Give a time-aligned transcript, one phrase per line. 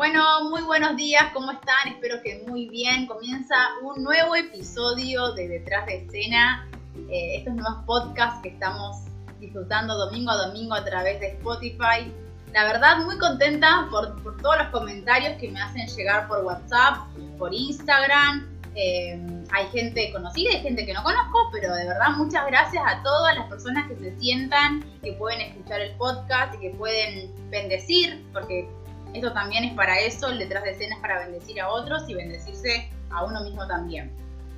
[0.00, 1.88] Bueno, muy buenos días, ¿cómo están?
[1.88, 3.06] Espero que muy bien.
[3.06, 6.66] Comienza un nuevo episodio de Detrás de Escena,
[7.10, 8.96] eh, estos nuevos podcasts que estamos
[9.40, 12.10] disfrutando domingo a domingo a través de Spotify.
[12.54, 16.96] La verdad, muy contenta por, por todos los comentarios que me hacen llegar por WhatsApp,
[17.38, 18.48] por Instagram.
[18.76, 19.20] Eh,
[19.52, 23.36] hay gente conocida y gente que no conozco, pero de verdad muchas gracias a todas
[23.36, 28.66] las personas que se sientan, que pueden escuchar el podcast y que pueden bendecir, porque
[29.14, 32.14] esto también es para eso, el detrás de escena es para bendecir a otros y
[32.14, 34.12] bendecirse a uno mismo también.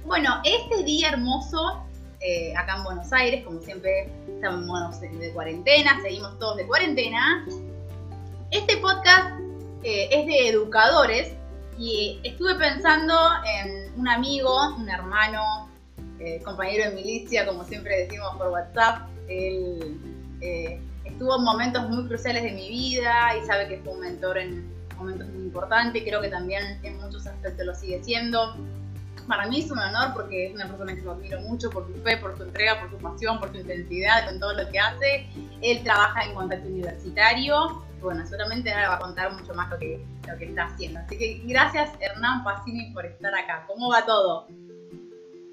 [0.05, 1.85] Bueno, este día hermoso,
[2.21, 7.47] eh, acá en Buenos Aires, como siempre estamos de cuarentena, seguimos todos de cuarentena,
[8.51, 9.41] este podcast
[9.83, 11.33] eh, es de educadores
[11.79, 13.15] y estuve pensando
[13.47, 15.71] en un amigo, un hermano,
[16.19, 19.09] eh, compañero de milicia, como siempre decimos por WhatsApp.
[19.29, 19.99] Él
[20.41, 20.81] eh,
[21.13, 24.69] estuvo en momentos muy cruciales de mi vida y sabe que fue un mentor en
[24.97, 26.03] momentos muy importantes.
[26.03, 28.57] Creo que también en muchos aspectos lo sigue siendo.
[29.29, 31.95] Para mí es un honor porque es una persona que lo admiro mucho por su
[32.03, 35.27] fe, por su entrega, por su pasión, por su intensidad con todo lo que hace.
[35.61, 40.05] Él trabaja en contacto universitario bueno, seguramente ahora va a contar mucho más lo que,
[40.29, 41.01] lo que está haciendo.
[41.01, 43.65] Así que gracias Hernán Pacini por estar acá.
[43.69, 44.49] ¿Cómo va todo?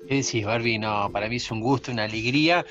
[0.08, 0.80] ¿Qué decís, Barbie?
[0.80, 2.66] No, para mí es un gusto, una alegría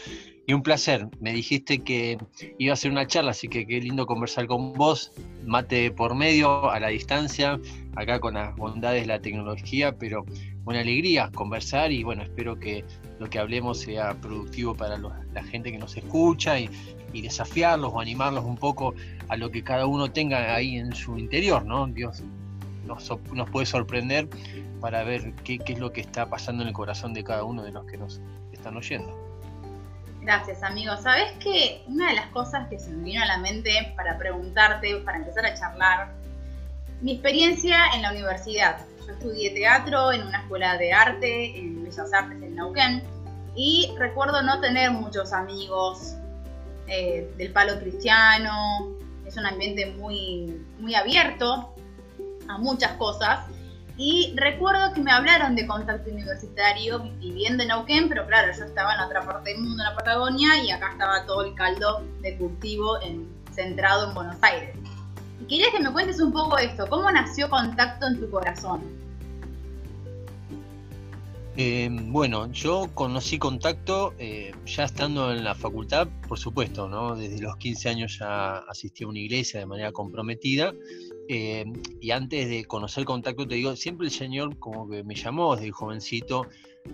[0.49, 1.07] y un placer.
[1.21, 2.17] Me dijiste que
[2.57, 5.13] iba a ser una charla, así que qué lindo conversar con vos.
[5.45, 7.61] Mate por medio, a la distancia,
[7.95, 10.25] acá con las bondades de la tecnología, pero
[10.65, 12.83] una alegría conversar y bueno, espero que
[13.19, 16.71] lo que hablemos sea productivo para la gente que nos escucha y,
[17.13, 18.95] y desafiarlos o animarlos un poco
[19.29, 21.87] a lo que cada uno tenga ahí en su interior, ¿no?
[21.89, 22.23] Dios
[22.87, 24.27] nos, nos puede sorprender
[24.81, 27.65] para ver qué, qué, es lo que está pasando en el corazón de cada uno
[27.65, 29.28] de los que nos están oyendo.
[30.29, 30.95] Gracias, amigo.
[30.98, 34.97] Sabes que una de las cosas que se me vino a la mente para preguntarte,
[34.97, 36.12] para empezar a charlar,
[37.01, 38.77] mi experiencia en la universidad.
[39.07, 43.02] Yo estudié teatro en una escuela de arte en Bellas Artes en Neuquén
[43.57, 46.13] y recuerdo no tener muchos amigos
[46.89, 51.75] eh, del palo cristiano, es un ambiente muy, muy abierto
[52.48, 53.47] a muchas cosas.
[53.98, 58.95] Y recuerdo que me hablaron de contacto universitario viviendo en Neuquén, pero claro, yo estaba
[58.95, 62.37] en otra parte del mundo, en la Patagonia, y acá estaba todo el caldo de
[62.39, 64.77] cultivo en, centrado en Buenos Aires.
[65.41, 68.83] Y quería que me cuentes un poco esto, ¿cómo nació contacto en tu corazón?
[71.61, 77.17] Eh, bueno, yo conocí contacto eh, ya estando en la facultad, por supuesto, ¿no?
[77.17, 80.73] Desde los 15 años ya asistí a una iglesia de manera comprometida.
[81.30, 81.64] Eh,
[82.00, 85.70] y antes de conocer contacto, te digo, siempre el Señor como que me llamó desde
[85.70, 86.46] jovencito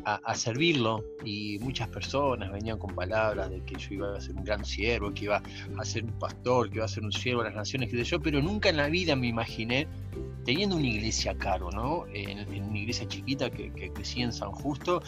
[0.04, 4.42] a, servirlo y muchas personas venían con palabras de que yo iba a ser un
[4.42, 5.40] gran siervo, que iba
[5.78, 8.20] a ser un pastor, que iba a ser un siervo de las naciones, que yo,
[8.20, 9.86] pero nunca en la vida me imaginé
[10.44, 12.06] teniendo una iglesia caro, ¿no?
[12.12, 15.00] En, una iglesia chiquita que, que, crecí en San Justo,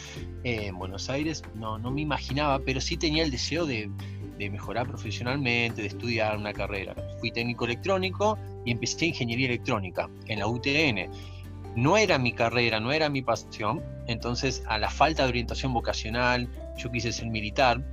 [0.43, 3.91] en Buenos Aires, no, no me imaginaba, pero sí tenía el deseo de,
[4.37, 6.95] de mejorar profesionalmente, de estudiar una carrera.
[7.19, 11.09] Fui técnico electrónico y empecé ingeniería electrónica en la UTN
[11.77, 16.49] no era mi carrera, no era mi pasión, entonces a la falta de orientación vocacional,
[16.75, 17.85] yo quise ser militar,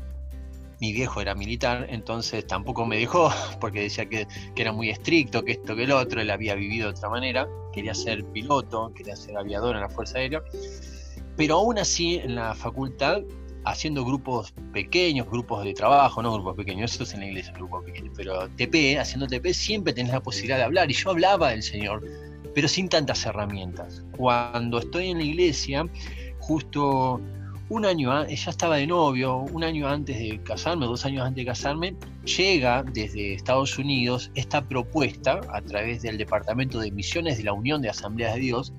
[0.80, 3.30] mi viejo era militar, entonces tampoco me dejó,
[3.60, 4.26] porque decía que,
[4.56, 7.92] era muy estricto, que esto, que el otro, él había vivido de otra manera, quería
[7.92, 10.42] ser piloto, quería ser aviador en la Fuerza Aérea,
[11.36, 13.20] pero aún así en la facultad,
[13.64, 17.54] haciendo grupos pequeños, grupos de trabajo, no grupos pequeños, eso es en la iglesia,
[18.16, 22.04] pero TP, haciendo TP, siempre tenés la posibilidad de hablar, y yo hablaba del Señor,
[22.54, 24.04] pero sin tantas herramientas.
[24.16, 25.86] Cuando estoy en la iglesia,
[26.40, 27.20] justo
[27.70, 31.46] un año, ya estaba de novio, un año antes de casarme, dos años antes de
[31.46, 37.54] casarme, llega desde Estados Unidos esta propuesta a través del Departamento de Misiones de la
[37.54, 38.72] Unión de Asambleas de Dios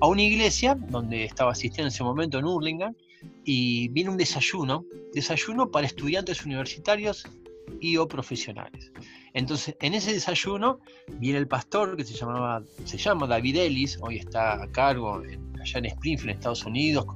[0.00, 2.94] a una iglesia donde estaba asistiendo en ese momento en Hurlingham
[3.44, 7.24] y viene un desayuno, desayuno para estudiantes universitarios
[7.80, 8.92] y o profesionales.
[9.34, 10.80] Entonces, en ese desayuno
[11.18, 15.22] viene el pastor que se llamaba, se llama David Ellis, hoy está a cargo
[15.60, 17.06] allá en Springfield, Estados Unidos,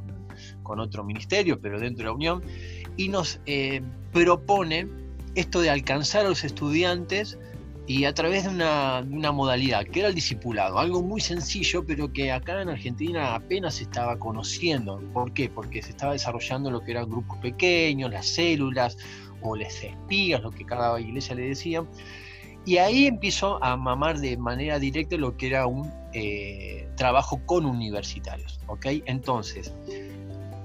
[0.63, 2.43] con, otro ministerio, pero dentro de la Unión,
[2.97, 3.83] y nos eh,
[4.13, 4.89] propone
[5.35, 7.39] esto de alcanzar a los estudiantes
[7.87, 12.13] y a través de una, una, modalidad que era el discipulado, algo muy sencillo, pero
[12.13, 15.01] que acá en Argentina apenas se estaba conociendo.
[15.13, 15.49] ¿Por qué?
[15.49, 18.97] Porque se estaba desarrollando lo que eran grupos pequeños, las células,
[19.41, 21.85] o les espías, lo que cada iglesia le decía.
[22.65, 27.65] Y ahí empiezo a mamar de manera directa lo que era un eh, trabajo con
[27.65, 28.59] universitarios.
[28.67, 28.87] ¿ok?
[29.07, 29.73] Entonces,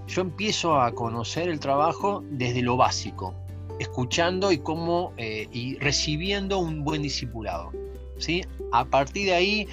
[0.08, 3.36] yo empiezo a conocer el trabajo desde lo básico,
[3.82, 7.72] escuchando y, cómo, eh, y recibiendo un buen discipulado.
[8.18, 8.44] ¿sí?
[8.72, 9.68] A partir de ahí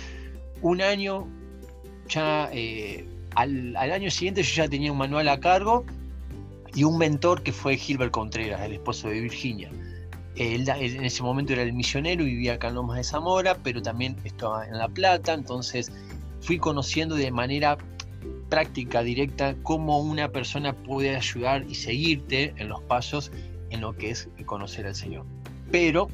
[0.62, 1.28] un año,
[2.08, 5.84] ya eh, al, año siguiente yo ya tenía un manual a cargo
[6.74, 9.70] y un mentor que fue Gilbert Contreras, el esposo de Virginia.
[10.36, 14.16] Él, en ese momento era el misionero, vivía acá en Lomas de Zamora, pero también
[14.24, 15.92] estaba en La Plata, entonces
[16.40, 17.76] fui conociendo de manera
[18.48, 23.32] práctica, directa, cómo una persona puede ayudar y seguirte en los pasos
[23.70, 25.26] en lo que es conocer al Señor.
[25.70, 26.08] Pero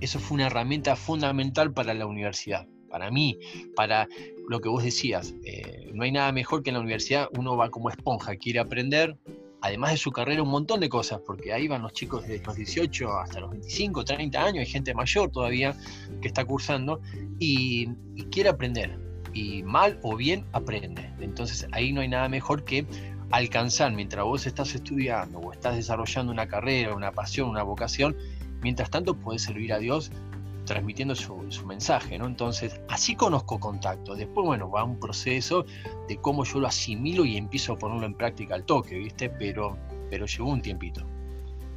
[0.00, 3.38] eso fue una herramienta fundamental para la universidad, para mí,
[3.74, 4.08] para
[4.48, 5.34] lo que vos decías.
[5.44, 9.16] Eh, no hay nada mejor que en la universidad uno va como esponja, quiere aprender,
[9.60, 12.56] además de su carrera, un montón de cosas, porque ahí van los chicos desde los
[12.56, 15.74] 18 hasta los 25, 30 años, hay gente mayor todavía
[16.20, 17.00] que está cursando
[17.38, 17.88] y
[18.30, 21.10] quiere aprender y mal o bien aprende.
[21.20, 22.86] Entonces ahí no hay nada mejor que
[23.30, 28.16] alcanzar mientras vos estás estudiando o estás desarrollando una carrera, una pasión, una vocación,
[28.62, 30.10] mientras tanto puedes servir a Dios
[30.64, 31.34] transmitiendo su,
[31.66, 32.26] mensaje, ¿no?
[32.26, 34.14] Entonces, así conozco contacto.
[34.14, 35.64] Después, bueno, va un proceso
[36.08, 39.30] de cómo yo lo asimilo y empiezo a ponerlo en práctica al toque, ¿viste?
[39.30, 39.78] Pero,
[40.10, 41.02] pero llevó un tiempito.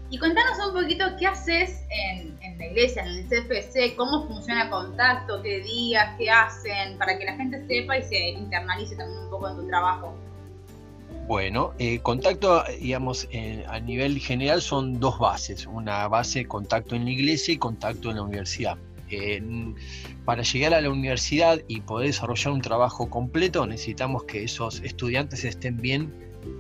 [0.10, 5.42] Y contanos un poquito qué haces en, la iglesia, en el CFC, cómo funciona contacto,
[5.42, 9.48] qué días, qué hacen, para que la gente sepa y se internalice también un poco
[9.48, 10.14] en tu trabajo.
[11.28, 13.28] Bueno, eh, contacto, digamos,
[13.68, 15.66] a nivel general son dos bases.
[15.66, 18.78] Una base, contacto en la iglesia y contacto en la universidad.
[20.26, 25.44] para llegar a la universidad y poder desarrollar un trabajo completo, necesitamos que esos estudiantes
[25.44, 26.14] estén bien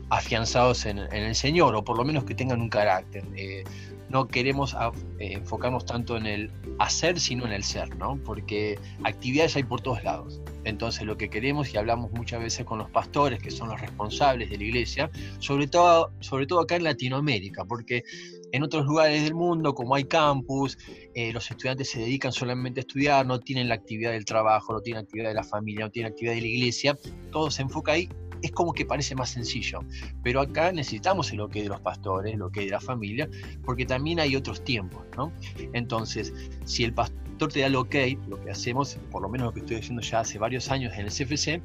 [0.09, 3.23] afianzados en, el Señor, o por lo menos que tengan un carácter.
[3.35, 3.63] Eh,
[4.11, 4.75] no queremos
[5.19, 8.19] eh, enfocarnos tanto en el hacer, sino en el ser, ¿no?
[8.23, 10.41] Porque actividades hay por todos lados.
[10.63, 14.49] Entonces lo que queremos, y hablamos muchas veces con los pastores, que son los responsables
[14.49, 15.09] de la iglesia,
[15.39, 18.03] sobre todo, sobre todo acá en Latinoamérica, porque
[18.51, 20.77] en otros lugares del mundo, como hay campus,
[21.15, 24.81] eh, los estudiantes se dedican solamente a estudiar, no tienen la actividad del trabajo, no
[24.81, 26.97] tienen actividad de la familia, no tienen actividad de la iglesia,
[27.31, 28.09] todo se enfoca ahí
[28.41, 29.79] es como que parece más sencillo.
[30.23, 33.29] Pero acá necesitamos el ok de los pastores, el ok de la familia,
[33.63, 35.31] porque también hay otros tiempos, ¿no?
[35.73, 36.33] Entonces,
[36.65, 37.95] si el pastor te da el ok,
[38.27, 41.05] lo que hacemos, por lo menos lo que estoy haciendo ya hace varios años en
[41.05, 41.61] el CFC,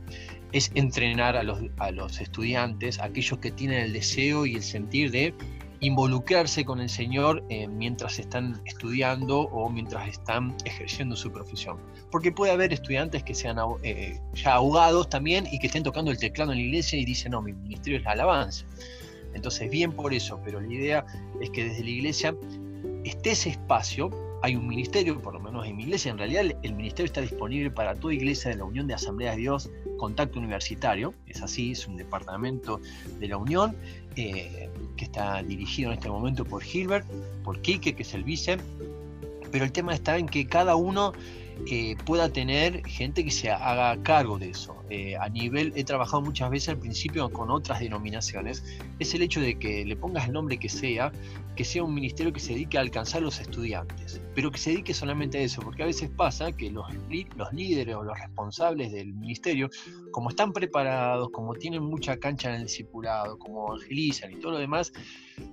[0.52, 5.11] es entrenar a los, a los estudiantes, aquellos que tienen el deseo y el sentir
[5.11, 5.34] de
[5.87, 11.79] involucrarse con el Señor eh, mientras están estudiando o mientras están ejerciendo su profesión.
[12.11, 16.19] Porque puede haber estudiantes que sean eh, ya ahogados también y que estén tocando el
[16.19, 18.67] teclado en la iglesia y dicen, no, mi ministerio es la alabanza.
[19.33, 21.06] Entonces, bien por eso, pero la idea
[21.41, 22.35] es que desde la iglesia
[23.05, 24.11] esté ese espacio,
[24.43, 27.71] hay un ministerio, por lo menos en mi iglesia, en realidad el ministerio está disponible
[27.71, 31.87] para toda iglesia de la Unión de Asambleas de Dios, Contacto Universitario, es así, es
[31.87, 32.81] un departamento
[33.19, 33.77] de la Unión,
[34.17, 37.06] eh, que está dirigido en este momento por Gilbert,
[37.44, 38.59] por Quique, que es el vice,
[39.50, 41.12] pero el tema está en que cada uno
[41.71, 44.77] eh, pueda tener gente que se haga cargo de eso.
[44.88, 48.65] Eh, a nivel, he trabajado muchas veces al principio con otras denominaciones,
[48.99, 51.11] es el hecho de que le pongas el nombre que sea,
[51.56, 54.71] que sea un ministerio que se dedique a alcanzar a los estudiantes, pero que se
[54.71, 56.87] dedique solamente a eso, porque a veces pasa que los,
[57.37, 59.71] los líderes o los responsables del ministerio,
[60.12, 64.59] como están preparados, como tienen mucha cancha en el discipulado, como evangelizan y todo lo
[64.59, 64.93] demás,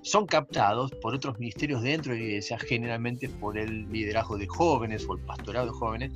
[0.02, 5.06] son captados por otros ministerios dentro de la iglesia, generalmente por el liderazgo de jóvenes
[5.08, 6.12] o el pastorado de jóvenes,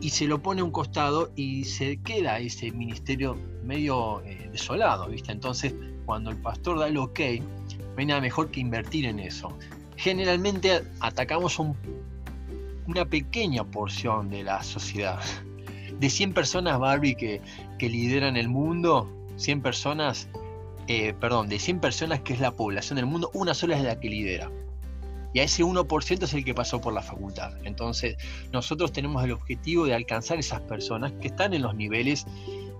[0.00, 5.08] y se lo pone a un costado y se queda ese ministerio medio eh, desolado,
[5.08, 5.32] ¿viste?
[5.32, 5.74] Entonces,
[6.06, 9.56] cuando el pastor da el ok, no hay nada mejor que invertir en eso.
[9.96, 15.20] Generalmente atacamos una pequeña porción de la sociedad.
[15.98, 17.42] De 100 personas, Barbie, que,
[17.78, 20.28] que lideran el mundo, 100 personas,
[20.86, 24.00] eh, perdón, de 100 personas que es la población del mundo, una sola es la
[24.00, 24.50] que lidera.
[25.32, 27.52] Y a ese 1% es el que pasó por la facultad.
[27.64, 28.16] Entonces,
[28.52, 32.26] nosotros tenemos el objetivo de alcanzar esas personas que están en los niveles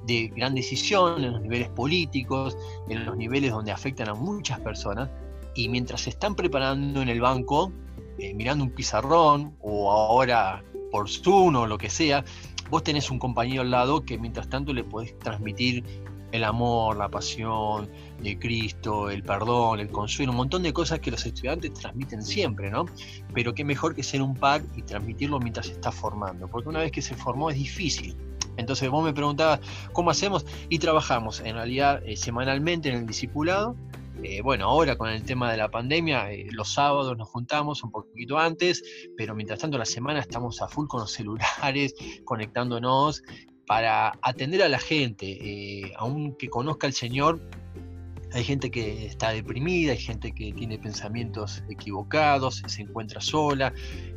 [0.07, 2.57] de gran decisión, en los niveles políticos,
[2.89, 5.09] en los niveles donde afectan a muchas personas,
[5.55, 7.73] y mientras se están preparando en el banco,
[8.19, 12.25] eh, mirando un pizarrón, o ahora por Zoom o lo que sea,
[12.71, 15.85] vos tenés un compañero al lado que mientras tanto le podés transmitir
[16.33, 17.89] el amor, la pasión
[18.23, 22.71] de Cristo, el perdón, el consuelo, un montón de cosas que los estudiantes transmiten siempre,
[22.71, 22.87] ¿no?
[23.35, 26.81] Pero qué mejor que ser un pack y transmitirlo mientras se está formando, porque una
[26.81, 28.17] vez que se formó es difícil.
[28.57, 29.61] Entonces vos me preguntabas,
[29.93, 30.45] ¿cómo hacemos?
[30.69, 33.77] Y trabajamos en realidad eh, semanalmente en el discipulado.
[34.23, 37.91] Eh, bueno, ahora con el tema de la pandemia, eh, los sábados nos juntamos un
[37.91, 38.83] poquito antes,
[39.17, 41.95] pero mientras tanto la semana estamos a full con los celulares,
[42.25, 43.23] conectándonos
[43.71, 47.41] para atender a la gente, aunque conozca al Señor,
[48.33, 53.73] hay gente que está deprimida, hay gente que tiene pensamientos equivocados, se encuentra sola,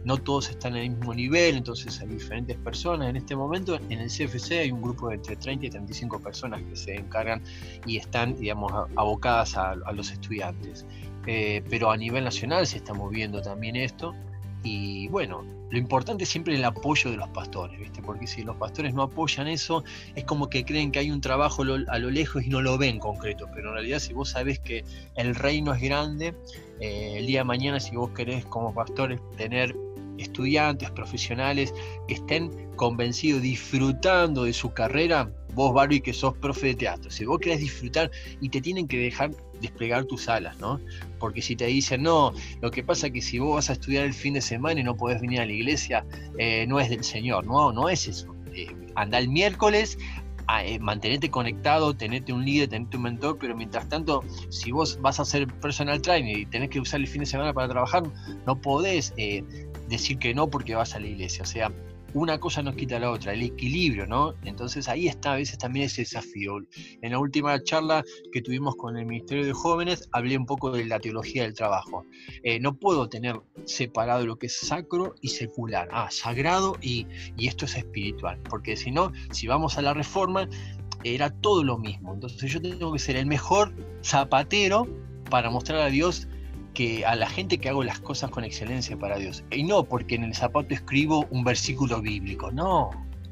[0.05, 3.09] no todos están en el mismo nivel, entonces hay diferentes personas.
[3.09, 6.63] En este momento en el CFC hay un grupo de entre 30 y 35 personas
[6.63, 7.43] que se encargan
[7.85, 10.87] y están, digamos, abocadas a, los estudiantes.
[11.27, 14.15] Eh, pero a nivel nacional se está moviendo también esto.
[14.63, 17.99] Y bueno, lo importante es siempre el apoyo de los pastores, ¿viste?
[18.03, 21.63] Porque si los pastores no apoyan eso, es como que creen que hay un trabajo
[21.63, 23.47] a lo lejos y no lo ven concreto.
[23.55, 26.35] Pero en realidad, si vos sabés que el reino es grande,
[26.79, 29.75] eh, el día de mañana, si vos querés como pastores tener
[30.19, 31.73] estudiantes, profesionales
[32.07, 37.25] que estén convencidos, disfrutando de su carrera, vos, Barbie, que sos profe de teatro, si
[37.25, 38.09] vos querés disfrutar
[38.41, 39.31] y te tienen que dejar
[39.61, 40.79] desplegar tus alas, ¿no?
[41.19, 44.05] Porque si te dicen, no, lo que pasa es que si vos vas a estudiar
[44.05, 46.05] el fin de semana y no podés venir a la iglesia,
[46.37, 48.35] eh, no es del Señor, no, no es eso.
[48.53, 49.97] Eh, anda el miércoles,
[50.61, 55.19] eh, mantenerte conectado, tenerte un líder, tenerte un mentor, pero mientras tanto, si vos vas
[55.19, 58.03] a hacer personal training y tenés que usar el fin de semana para trabajar,
[58.45, 59.13] no podés
[59.87, 61.43] decir que no porque vas a la iglesia.
[61.43, 61.71] O sea,
[62.13, 64.33] una cosa nos quita la otra, el equilibrio, ¿no?
[64.43, 66.57] Entonces ahí está a veces también ese desafío.
[67.01, 70.85] En la última charla que tuvimos con el Ministerio de Jóvenes, hablé un poco de
[70.85, 72.05] la teología del trabajo.
[72.43, 77.47] Eh, no puedo tener separado lo que es sacro y secular, ah, sagrado y, y
[77.47, 80.47] esto es espiritual, porque si no, si vamos a la reforma,
[81.03, 82.13] era todo lo mismo.
[82.13, 84.87] Entonces yo tengo que ser el mejor zapatero
[85.29, 86.27] para mostrar a Dios
[86.73, 89.43] que a la gente que hago las cosas con excelencia para Dios.
[89.51, 92.89] Y no porque en el zapato escribo un versículo bíblico, no.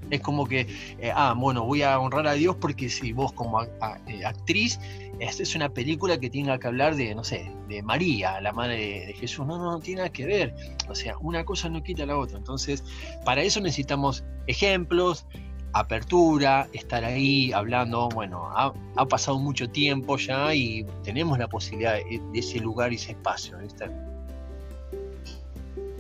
[0.10, 0.68] Es como que,
[1.00, 4.78] eh, ah, bueno, voy a honrar a Dios porque si vos como eh, actriz,
[5.20, 9.14] es una película que tenga que hablar de, no sé, de María, la madre de,
[9.14, 9.46] Jesús.
[9.46, 10.56] No, no, no tiene nada que ver.
[10.90, 12.38] O sea, una cosa no quita la otra.
[12.38, 12.84] Entonces,
[13.24, 15.26] para eso necesitamos ejemplos,
[15.74, 18.74] apertura, estar ahí hablando, bueno, ha,
[19.06, 23.58] pasado mucho tiempo ya y tenemos la posibilidad de, ese lugar y ese espacio.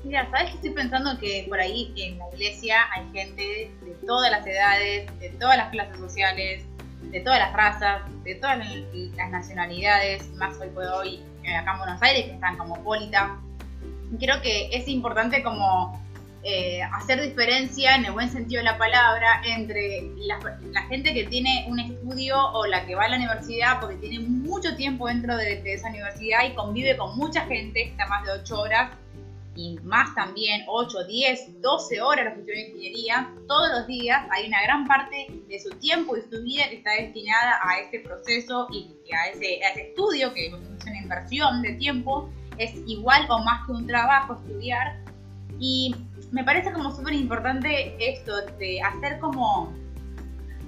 [0.03, 4.31] Mira, ¿sabes que estoy pensando que por ahí en la iglesia hay gente de todas
[4.31, 6.63] las edades, de todas las clases sociales,
[7.03, 8.59] de todas las razas, de todas
[9.15, 11.23] las nacionalidades, más hoy por hoy
[11.57, 13.37] acá en Buenos Aires, que están como polita.
[14.19, 15.99] Creo que es importante como
[16.43, 20.39] eh, hacer diferencia en el buen sentido de la palabra entre la,
[20.89, 24.75] gente que tiene un estudio o la que va a la universidad porque tiene mucho
[24.75, 28.91] tiempo dentro de, esa universidad y convive con mucha gente, está más de 8 horas
[29.55, 34.47] y más también 8, 10, 12 horas los que estudian ingeniería, todos los días hay
[34.47, 38.67] una gran parte de su tiempo y su vida que está destinada a ese proceso
[38.71, 43.39] y a ese, a ese estudio, que es una inversión de tiempo, es igual o
[43.43, 45.00] más que un trabajo estudiar.
[45.59, 45.95] Y
[46.31, 49.73] me parece como súper importante esto de hacer como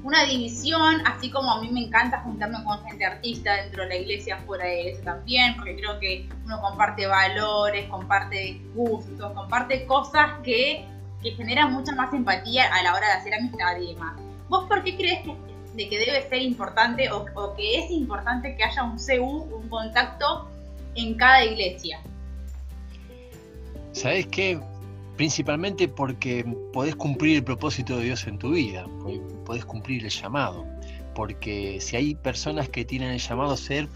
[0.03, 3.95] una división, así como a mí me encanta juntarme con gente artista dentro de la
[3.95, 9.85] iglesia, fuera de la iglesia también, porque creo que uno comparte valores, comparte gustos, comparte
[9.85, 10.85] cosas que,
[11.21, 14.19] que generan mucha más empatía a la hora de hacer amistad y demás.
[14.49, 15.37] ¿Vos por qué crees que,
[15.75, 19.69] de que debe ser importante o, o que es importante que haya un CU, un
[19.69, 20.49] contacto
[20.95, 22.01] en cada iglesia?
[23.93, 24.59] ¿Sabes qué?
[25.15, 28.85] Principalmente porque podés cumplir el propósito de Dios en tu vida,
[29.45, 30.65] podés cumplir el llamado.
[31.13, 33.87] Porque si hay personas que tienen el llamado a ser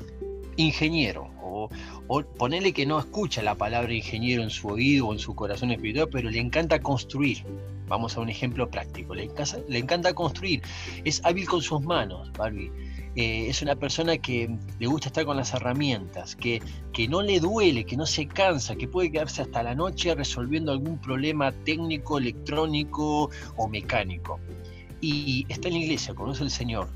[0.57, 1.69] ingeniero, o,
[2.07, 5.71] o ponerle que no escucha la palabra ingeniero en su oído o en su corazón
[5.71, 7.43] espiritual, pero le encanta construir.
[7.87, 9.15] Vamos a un ejemplo práctico.
[9.15, 9.29] Le
[9.67, 10.61] le encanta construir.
[11.03, 12.71] Es hábil con sus manos, Barbie
[13.17, 14.47] eh, es una persona que
[14.77, 16.61] le gusta estar con las herramientas, que,
[16.93, 20.71] que no le duele, que no se cansa, que puede quedarse hasta la noche resolviendo
[20.71, 24.39] algún problema técnico, electrónico o mecánico.
[25.01, 26.89] Y está en la iglesia, conoce al Señor,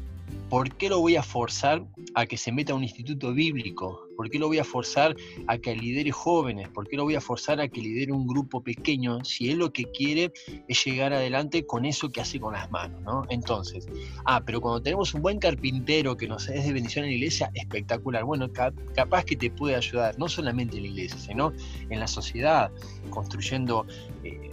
[0.47, 4.07] ¿por qué lo voy a forzar a que se meta a un instituto bíblico?
[4.21, 5.15] ¿Por qué lo voy a forzar
[5.47, 6.69] a que lidere jóvenes?
[6.69, 9.73] ¿Por qué lo voy a forzar a que lidere un grupo pequeño si él lo
[9.73, 10.31] que quiere
[10.67, 13.01] es llegar adelante con eso que hace con las manos?
[13.01, 13.25] ¿no?
[13.29, 13.87] Entonces,
[14.25, 17.49] ah, pero cuando tenemos un buen carpintero que nos es de bendición en la iglesia,
[17.55, 18.23] espectacular.
[18.23, 18.47] Bueno,
[18.93, 21.51] capaz que te puede ayudar, no solamente en la iglesia, sino
[21.89, 22.69] en la sociedad,
[23.09, 23.87] construyendo
[24.23, 24.51] eh,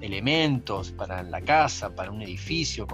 [0.00, 2.86] elementos para la casa, para un edificio.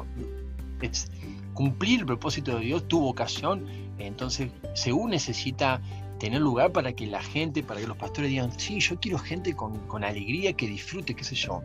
[0.81, 1.11] Es,
[1.53, 3.67] cumplir el propósito de Dios, tu vocación,
[3.99, 5.81] entonces según necesita
[6.19, 9.55] tener lugar para que la gente, para que los pastores digan, sí, yo quiero gente
[9.55, 11.63] con, alegría, que disfrute, qué sé yo.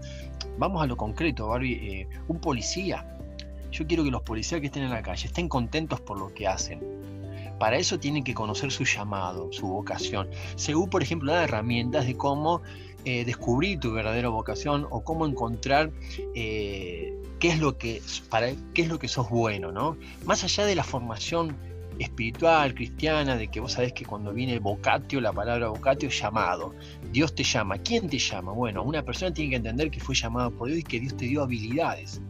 [0.57, 3.17] Vamos a lo concreto, Barbie, eh, un policía.
[3.71, 6.47] Yo quiero que los policías que estén en la calle estén contentos por lo que
[6.47, 6.79] hacen.
[7.59, 10.29] Para eso tienen que conocer su llamado, su vocación.
[10.55, 12.61] Según, por ejemplo, da herramientas de cómo
[13.05, 15.91] eh, descubrir tu verdadera vocación o cómo encontrar
[16.35, 19.97] eh, qué es lo que para qué es lo que sos bueno, ¿no?
[20.25, 21.55] Más allá de la formación
[21.99, 26.73] espiritual, cristiana, de que vos sabés que cuando viene vocatio, la palabra vocatio llamado.
[27.11, 27.77] Dios te llama.
[27.77, 28.53] ¿Quién te llama?
[28.53, 31.25] Bueno, una persona tiene que entender que fue llamado por Dios y que Dios te
[31.25, 32.21] dio habilidades.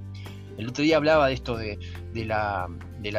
[0.57, 1.79] El otro día hablaba de esto de,
[2.13, 2.67] la,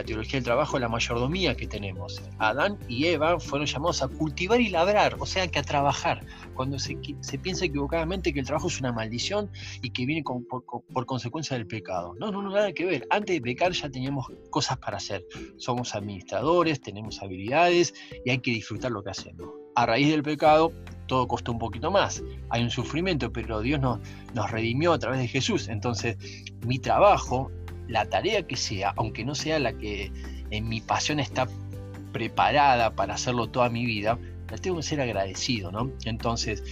[0.05, 2.23] teología del trabajo, la mayordomía que tenemos.
[2.39, 6.25] Adán y Eva fueron llamados a cultivar y labrar, o sea que a trabajar.
[6.55, 6.97] Cuando se,
[7.43, 9.51] piensa equivocadamente que el trabajo es una maldición
[9.83, 12.15] y que viene por, consecuencia del pecado.
[12.19, 13.07] No, no, no, nada que ver.
[13.11, 15.25] Antes de pecar ya teníamos cosas para hacer.
[15.57, 17.95] Somos administradores, tenemos habilidades
[18.25, 19.49] y hay que disfrutar lo que hacemos.
[19.77, 20.73] A raíz del pecado
[21.11, 22.23] todo costó un poquito más.
[22.51, 23.99] Hay un sufrimiento, pero Dios nos,
[24.33, 25.69] nos redimió a través de Jesús.
[25.69, 26.17] Entonces,
[26.65, 27.51] mi trabajo,
[27.91, 30.13] la tarea que sea, aunque no sea la que
[30.51, 31.49] en mi pasión está
[32.13, 34.19] preparada para hacerlo toda mi vida,
[34.49, 35.91] la tengo que ser agradecido, ¿no?
[36.05, 36.63] Entonces,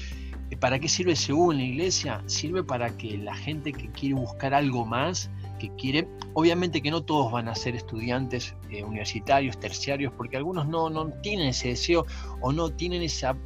[0.61, 2.23] ¿para qué sirve según la iglesia?
[2.27, 7.03] Sirve para que la gente que quiere buscar algo más, que quiere, obviamente que no
[7.03, 12.07] todos van a ser estudiantes eh, universitarios, terciarios, porque algunos no, no tienen ese deseo
[12.41, 13.37] o no tienen esa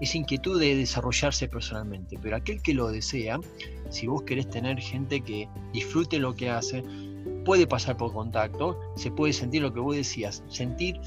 [0.00, 2.18] esa inquietud de desarrollarse personalmente.
[2.20, 3.38] Pero aquel que lo desea,
[3.90, 6.82] si vos querés tener gente que disfrute lo que hace,
[7.46, 11.00] puede pasar por contacto, se puede sentir lo que vos decías, sentir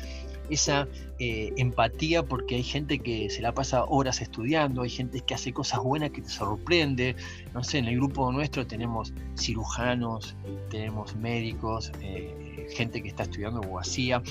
[0.50, 0.88] esa
[1.20, 5.52] eh, empatía porque hay gente que se la pasa horas estudiando, hay gente que hace
[5.54, 7.16] cosas buenas que te sorprende.
[7.54, 10.36] No sé, en el grupo nuestro tenemos cirujanos,
[10.72, 14.24] tenemos médicos, eh, gente que está estudiando abogacía,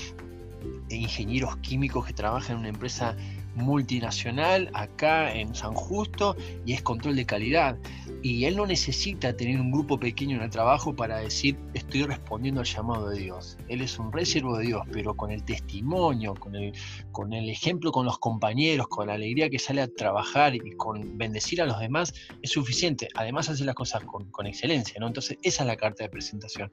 [0.89, 3.15] e ingenieros químicos que trabajan en una empresa
[3.59, 6.35] multinacional acá en San Justo
[6.65, 7.77] y es control de calidad.
[8.21, 12.61] Y él no necesita tener un grupo pequeño en el trabajo para decir estoy respondiendo
[12.61, 13.57] al llamado de Dios.
[13.67, 16.73] Él es un reservo de Dios, pero con el testimonio, con el,
[17.11, 21.17] con el ejemplo con los compañeros, con la alegría que sale a trabajar y con
[21.17, 23.07] bendecir a los demás, es suficiente.
[23.15, 25.07] Además hace las cosas con, excelencia, ¿no?
[25.07, 26.71] Entonces esa es la carta de presentación.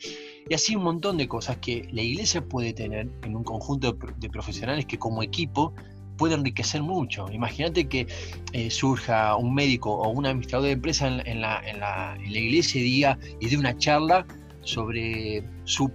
[0.49, 4.31] Y así un montón de cosas que la iglesia puede tener en un conjunto de
[4.31, 5.75] profesionales que como equipo
[6.16, 7.26] puede enriquecer mucho.
[7.30, 8.06] Imagínate que
[8.52, 12.85] eh, surja un médico o un administrador de empresa en, la, en, la, iglesia y
[12.85, 14.26] diga y dé una charla
[14.62, 15.91] sobre su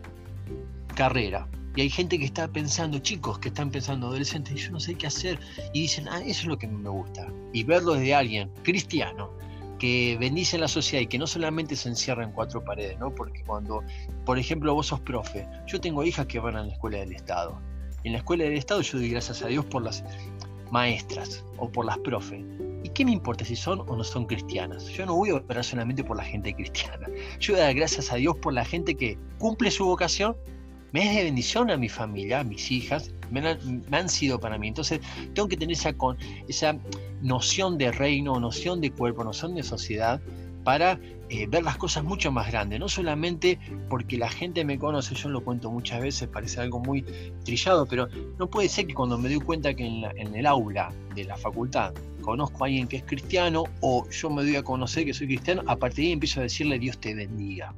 [0.96, 1.48] carrera.
[1.76, 5.08] Y hay gente que está pensando, chicos que están pensando, adolescentes, yo no sé qué
[5.08, 5.40] hacer.
[5.74, 7.28] Y dicen, ah, eso es lo que me gusta.
[7.54, 9.32] Y verlo desde alguien cristiano,
[9.80, 13.16] que bendice la sociedad y que no solamente se encierra en cuatro paredes, ¿no?
[13.16, 13.84] Porque cuando,
[14.26, 17.71] por ejemplo, vos sos profe, yo tengo hijas que van a la escuela del Estado
[18.04, 20.04] en la escuela del Estado yo doy gracias a Dios por las
[20.72, 22.44] maestras o por las profes.
[22.84, 24.86] ¿Y qué me importa si son o no son cristianas?
[24.88, 27.08] Yo no voy a operar solamente por la gente cristiana.
[27.40, 30.36] Yo doy gracias a Dios por la gente que cumple su vocación,
[30.92, 33.58] me es de bendición a mi familia, a mis hijas, me
[33.92, 34.68] han, sido para mí.
[34.68, 35.00] Entonces
[35.34, 35.96] tengo que tener esa,
[36.50, 36.78] esa
[37.22, 40.20] noción de reino, noción de cuerpo, noción de sociedad
[40.64, 45.16] para eh, ver las cosas mucho más grandes, no solamente porque la gente me conoce,
[45.16, 47.04] yo lo cuento muchas veces, parece algo muy
[47.44, 50.94] trillado, pero no puede ser que cuando me doy cuenta que en, en el aula
[51.16, 55.06] de la facultad conozco a alguien que es cristiano o yo me doy a conocer
[55.06, 57.74] que soy cristiano, a partir de ahí empiezo a decirle Dios te bendiga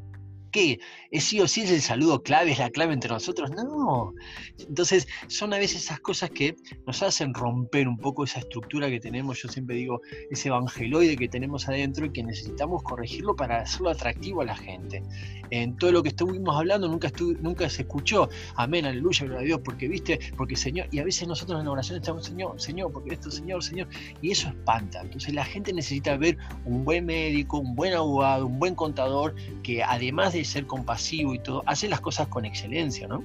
[0.54, 0.80] qué?
[1.12, 3.52] ¿Es sí o sí es el saludo clave, es la clave entre nosotros?
[3.52, 4.14] No.
[4.58, 6.56] Entonces, son a veces esas cosas que
[6.88, 10.00] nos hacen romper un poco esa estructura que tenemos, yo siempre digo,
[10.32, 15.04] ese evangeloide que tenemos adentro y que necesitamos corregirlo para hacerlo atractivo a la gente.
[15.50, 17.12] En todo lo que estuvimos hablando nunca,
[17.42, 21.28] nunca se escuchó, amén, aleluya, gloria a Dios, porque viste, porque Señor, y a veces
[21.28, 23.88] nosotros en la oración estamos, Señor, Señor, porque esto, Señor, Señor,
[24.22, 25.02] y eso espanta.
[25.02, 29.84] Entonces la gente necesita ver un buen médico, un buen abogado, un buen contador, que
[29.84, 33.24] además de ser compasivo y todo, hace las cosas con excelencia, ¿no?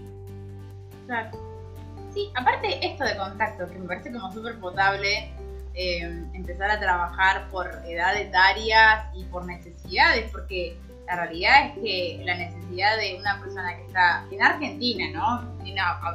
[2.13, 5.31] Sí, aparte esto de contacto, que me parece como súper potable,
[5.75, 6.01] eh,
[6.33, 10.77] empezar a trabajar por edad etaria y por necesidades, porque
[11.07, 15.59] la realidad es que la necesidad de una persona que está en Argentina, ¿no?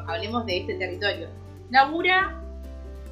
[0.08, 1.30] hablemos de este territorio,
[1.70, 2.40] labura,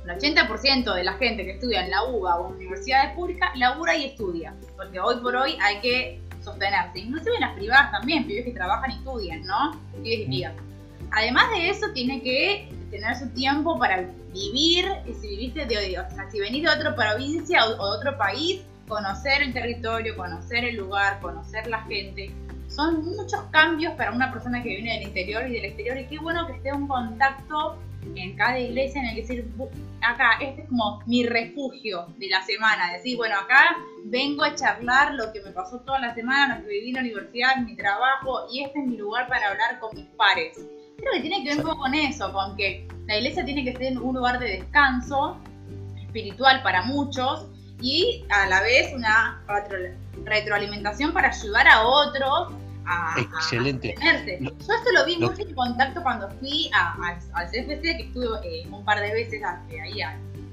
[0.05, 3.95] el 80% de la gente que estudia en la UBA o en universidades públicas, labura
[3.95, 6.99] y estudia, porque hoy por hoy hay que sostenerse.
[6.99, 9.71] Inclusive en las privadas también, pibes que trabajan y estudian, ¿no?
[10.03, 10.45] Pibes y
[11.11, 16.09] Además de eso, tiene que tener su tiempo para vivir, y si viviste de, o
[16.09, 20.75] sea, si venís de otra provincia o, de otro país, conocer el territorio, conocer el
[20.75, 22.31] lugar, conocer la gente.
[22.67, 26.19] Son muchos cambios para una persona que viene del interior y del exterior y qué
[26.19, 27.77] bueno que esté un contacto
[28.15, 29.51] en cada iglesia en el que decir,
[30.01, 35.13] acá, este es como mi refugio de la semana, decir, bueno, acá vengo a charlar
[35.13, 38.47] lo que me pasó toda la semana, lo que viví en la universidad, mi trabajo,
[38.51, 40.59] y este es mi lugar para hablar con mis pares.
[40.97, 44.15] Creo que tiene que ver con eso, con que la iglesia tiene que ser un
[44.15, 45.37] lugar de descanso
[45.99, 47.47] espiritual para muchos
[47.81, 49.43] y a la vez una
[50.25, 52.53] retroalimentación para ayudar a otros
[52.85, 53.95] a, Excelente.
[54.39, 58.83] Yo esto lo vi mucho en contacto cuando fui al CFC, que estuve eh, un
[58.83, 59.99] par de veces ahí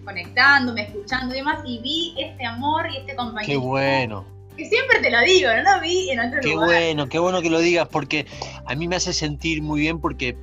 [0.05, 3.61] conectándome, escuchando y demás, y vi este amor y este compañero.
[3.61, 4.25] Qué bueno.
[4.57, 6.69] Que siempre te lo digo, no lo vi en otro qué lugar.
[6.69, 8.27] Qué bueno, qué bueno que lo digas, porque
[8.65, 10.37] a mí me hace sentir muy bien porque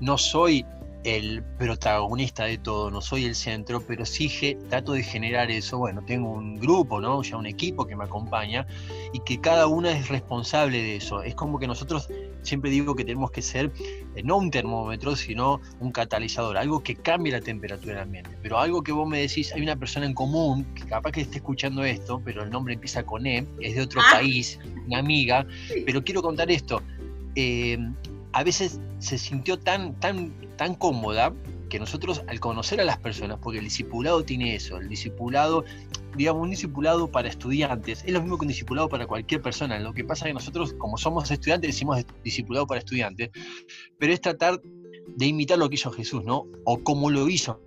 [0.00, 0.64] no soy
[1.06, 4.28] el protagonista de todo, no soy el centro, pero sí
[4.68, 5.78] trato de generar eso.
[5.78, 7.22] Bueno, tengo un grupo, ¿no?
[7.22, 8.66] Ya un equipo que me acompaña
[9.12, 11.22] y que cada una es responsable de eso.
[11.22, 12.08] Es como que nosotros
[12.42, 13.70] siempre digo que tenemos que ser
[14.16, 18.36] eh, no un termómetro, sino un catalizador, algo que cambie la temperatura del ambiente.
[18.42, 21.36] Pero algo que vos me decís, hay una persona en común que capaz que esté
[21.36, 24.14] escuchando esto, pero el nombre empieza con E, es de otro ah.
[24.14, 25.46] país, una amiga,
[25.84, 26.82] pero quiero contar esto.
[27.36, 27.78] Eh,
[28.32, 31.32] a veces se sintió tan, tan, tan cómoda
[31.68, 35.64] que nosotros al conocer a las personas, porque el discipulado tiene eso, el discipulado,
[36.16, 39.78] digamos, un discipulado para estudiantes, es lo mismo que un discipulado para cualquier persona.
[39.80, 43.30] Lo que pasa es que nosotros, como somos estudiantes, decimos discipulado para estudiantes,
[43.98, 46.46] pero es tratar de imitar lo que hizo Jesús, ¿no?
[46.64, 47.60] O como lo hizo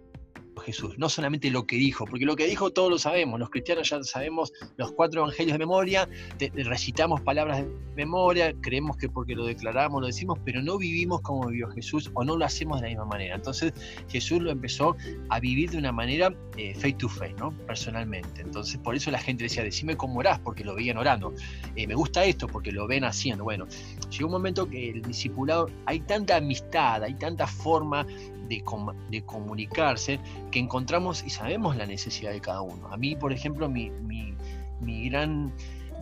[0.60, 3.89] Jesús, no solamente lo que dijo, porque lo que dijo todos lo sabemos, los cristianos
[3.89, 6.10] ya sabemos los cuatro evangelios de memoria,
[6.54, 11.48] recitamos palabras de memoria, creemos que porque lo declaramos lo decimos, pero no vivimos como
[11.48, 13.36] vivió Jesús o no lo hacemos de la misma manera.
[13.36, 13.74] Entonces
[14.10, 14.95] Jesús lo empezó
[15.30, 17.52] a vivir de una manera eh, face to face, ¿no?
[17.65, 18.41] personalmente.
[18.41, 21.34] Entonces por eso la gente decía, decime cómo orás, porque lo veían orando.
[21.76, 23.43] Eh, me gusta esto porque lo ven haciendo.
[23.43, 23.67] Bueno,
[24.10, 28.06] llegó un momento que el discipulado, hay tanta amistad, hay tanta forma
[28.49, 30.19] de, comunicarse
[30.51, 32.88] que encontramos y sabemos la necesidad de cada uno.
[32.91, 35.53] A mí, por ejemplo, mi, mi, gran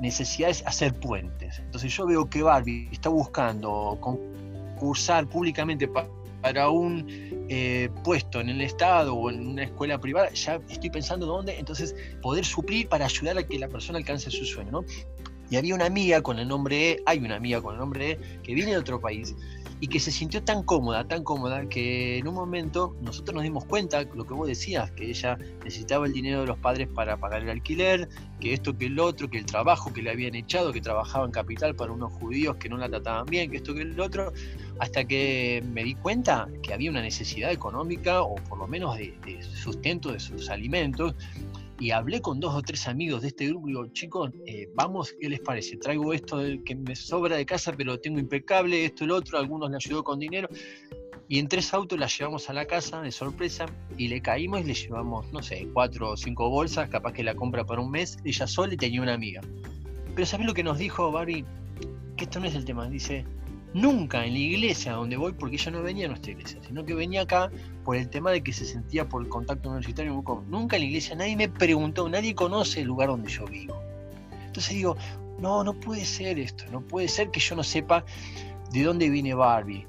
[0.01, 1.59] necesidad es hacer puentes.
[1.59, 7.05] Entonces yo veo que Barbie está buscando concursar públicamente para un
[7.49, 11.95] eh, puesto en el Estado o en una escuela privada, ya estoy pensando dónde, entonces
[12.21, 14.71] poder suplir para ayudar a que la persona alcance su sueño.
[14.71, 14.85] ¿no?
[15.49, 18.19] Y había una amiga con el nombre E, hay una amiga con el nombre E,
[18.43, 19.35] que viene de otro país
[19.79, 23.65] y que se sintió tan cómoda, tan cómoda, que en un momento nosotros nos dimos
[23.65, 27.43] cuenta, lo que vos decías, que ella necesitaba el dinero de los padres para pagar
[27.43, 28.09] el alquiler,
[28.39, 31.31] que esto, que el otro, que el trabajo que le habían echado, que trabajaba en
[31.31, 34.33] capital para unos judíos que no la trataban bien, que esto, que el otro,
[34.79, 39.15] hasta que me di cuenta que había una necesidad económica o por lo menos de,
[39.25, 41.13] de sustento de sus alimentos
[41.79, 45.13] y hablé con dos o tres amigos de este grupo y digo, chicos, eh, vamos,
[45.19, 45.77] ¿qué les parece?
[45.77, 49.69] Traigo esto que me sobra de casa, pero lo tengo impecable, esto lo otro, algunos
[49.69, 50.49] le ayudó con dinero.
[51.29, 53.65] Y en tres autos la llevamos a la casa de sorpresa
[53.97, 57.35] y le caímos y le llevamos, no sé, cuatro o cinco bolsas, capaz que la
[57.35, 59.41] compra para un mes, ella sola y tenía una amiga.
[60.15, 61.45] Pero ¿sabes lo que nos dijo Barbie?
[62.15, 63.25] Que esto no es el tema, dice,
[63.73, 66.93] nunca en la iglesia donde voy, porque ella no venía a nuestra iglesia, sino que
[66.93, 67.51] venía acá
[67.83, 70.23] por el tema de que se sentía por el contacto universitario.
[70.47, 73.81] Nunca en la iglesia nadie me preguntó, nadie conoce el lugar donde yo vivo.
[74.45, 74.97] Entonces digo,
[75.39, 78.03] no, no puede ser esto, no puede ser que yo no sepa
[78.71, 79.85] de dónde viene Barbie,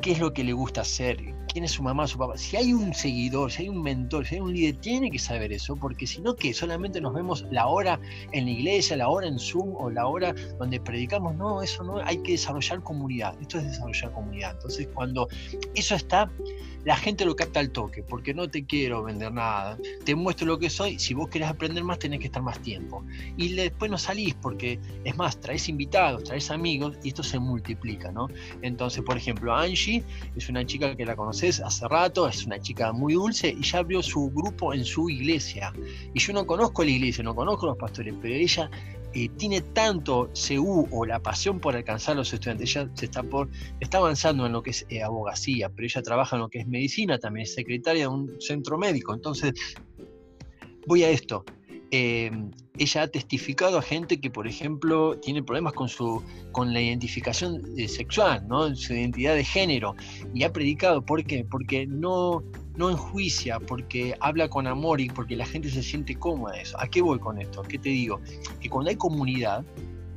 [0.00, 2.38] qué es lo que le gusta hacer, quién es su mamá, su papá.
[2.38, 5.52] Si hay un seguidor, si hay un mentor, si hay un líder, tiene que saber
[5.52, 7.98] eso, porque si no, que solamente nos vemos la hora
[8.30, 11.34] en la iglesia, la hora en Zoom o la hora donde predicamos.
[11.34, 13.34] No, eso no, hay que desarrollar comunidad.
[13.40, 14.52] Esto es desarrollar comunidad.
[14.52, 15.26] Entonces, cuando
[15.74, 16.30] eso está,
[16.84, 20.58] la gente lo capta al toque, porque no te quiero vender nada, te muestro lo
[20.58, 23.04] que soy, si vos querés aprender más tenés que estar más tiempo.
[23.36, 28.12] Y después no salís, porque es más, traes invitados, traes amigos y esto se multiplica,
[28.12, 28.28] ¿no?
[28.62, 30.04] Entonces, por ejemplo, Angie
[30.36, 33.78] es una chica que la conoces hace rato, es una chica muy dulce y ya
[33.78, 35.72] abrió su grupo en su iglesia.
[36.14, 38.70] Y yo no conozco la iglesia, no conozco los pastores, pero ella
[39.14, 43.22] eh, tiene tanto CU o la pasión por alcanzar a los estudiantes, ella se está,
[43.22, 43.48] por,
[43.80, 46.66] está avanzando en lo que es eh, abogacía, pero ella trabaja en lo que es
[46.66, 49.14] medicina, también es secretaria de un centro médico.
[49.14, 49.54] Entonces,
[50.86, 51.44] voy a esto.
[51.90, 52.30] Eh,
[52.78, 57.62] ella ha testificado a gente que, por ejemplo, tiene problemas con, su, con la identificación
[57.88, 58.74] sexual, ¿no?
[58.74, 59.94] su identidad de género,
[60.34, 61.02] y ha predicado.
[61.02, 61.44] ¿Por qué?
[61.44, 62.42] Porque no,
[62.76, 66.80] no enjuicia, porque habla con amor y porque la gente se siente cómoda eso.
[66.80, 67.62] ¿A qué voy con esto?
[67.62, 68.20] ¿Qué te digo?
[68.60, 69.64] Que cuando hay comunidad,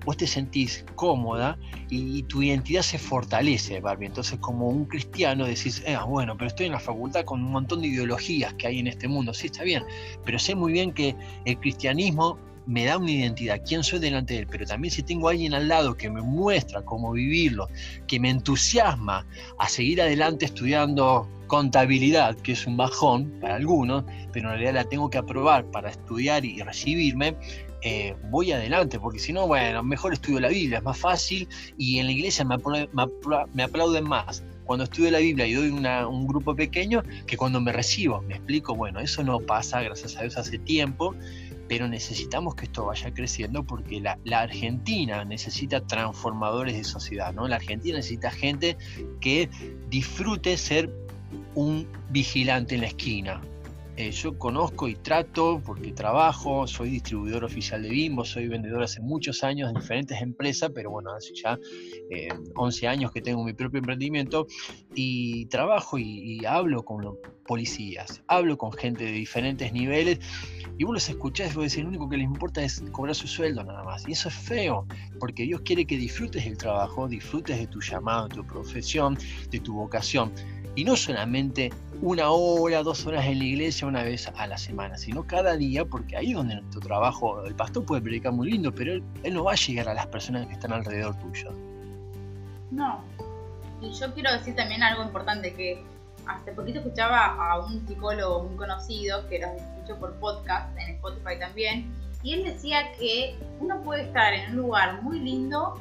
[0.05, 1.57] vos te sentís cómoda
[1.89, 4.07] y, tu identidad se fortalece, Barbie.
[4.07, 7.81] Entonces, como un cristiano decís, eh, bueno, pero estoy en la facultad con un montón
[7.81, 9.33] de ideologías que hay en este mundo.
[9.33, 9.83] Sí, está bien,
[10.25, 14.41] pero sé muy bien que el cristianismo me da una identidad, quién soy delante de
[14.41, 17.67] él, pero también si tengo alguien al lado que me muestra cómo vivirlo,
[18.07, 19.25] que me entusiasma
[19.57, 24.83] a seguir adelante estudiando contabilidad, que es un bajón para algunos, pero en realidad la
[24.85, 27.35] tengo que aprobar para estudiar y recibirme,
[27.81, 31.97] eh, voy adelante, porque si no, bueno, mejor estudio la Biblia, es más fácil y
[31.97, 32.57] en la iglesia me,
[33.53, 37.73] me, aplauden más cuando estudio la Biblia y doy un grupo pequeño que cuando me
[37.73, 38.21] recibo.
[38.21, 41.15] Me explico, bueno, eso no pasa, gracias a Dios, hace tiempo,
[41.71, 47.47] pero necesitamos que esto vaya creciendo porque la, Argentina necesita transformadores de sociedad, ¿no?
[47.47, 48.75] La Argentina necesita gente
[49.21, 49.49] que
[49.89, 50.93] disfrute ser
[51.55, 53.41] un vigilante en la esquina,
[53.97, 59.01] eh, yo conozco y trato porque trabajo, soy distribuidor oficial de Bimbo, soy vendedor hace
[59.01, 61.59] muchos años en diferentes empresas, pero bueno, hace ya
[62.55, 64.47] 11 eh, años que tengo mi propio emprendimiento
[64.95, 70.19] y trabajo y, hablo con policías, hablo con gente de diferentes niveles
[70.77, 73.27] y vos los escuchás y vos decís, lo único que les importa es cobrar su
[73.27, 74.07] sueldo nada más.
[74.07, 74.87] Y eso es feo,
[75.19, 79.17] porque Dios quiere que disfrutes del trabajo, disfrutes de tu llamado, de tu profesión,
[79.49, 80.31] de tu vocación.
[80.75, 84.97] Y no solamente una hora, dos horas en la iglesia una vez a la semana,
[84.97, 88.73] sino cada día, porque ahí es donde nuestro trabajo, el pastor puede predicar muy lindo,
[88.73, 91.51] pero él, no va a llegar a las personas que están alrededor tuyo.
[92.71, 93.03] No.
[93.81, 95.83] Y yo quiero decir también algo importante, que
[96.25, 101.37] hace poquito escuchaba a un psicólogo muy conocido, que lo escucho por podcast, en Spotify
[101.39, 101.91] también,
[102.23, 105.79] y él decía que uno puede estar en un lugar muy lindo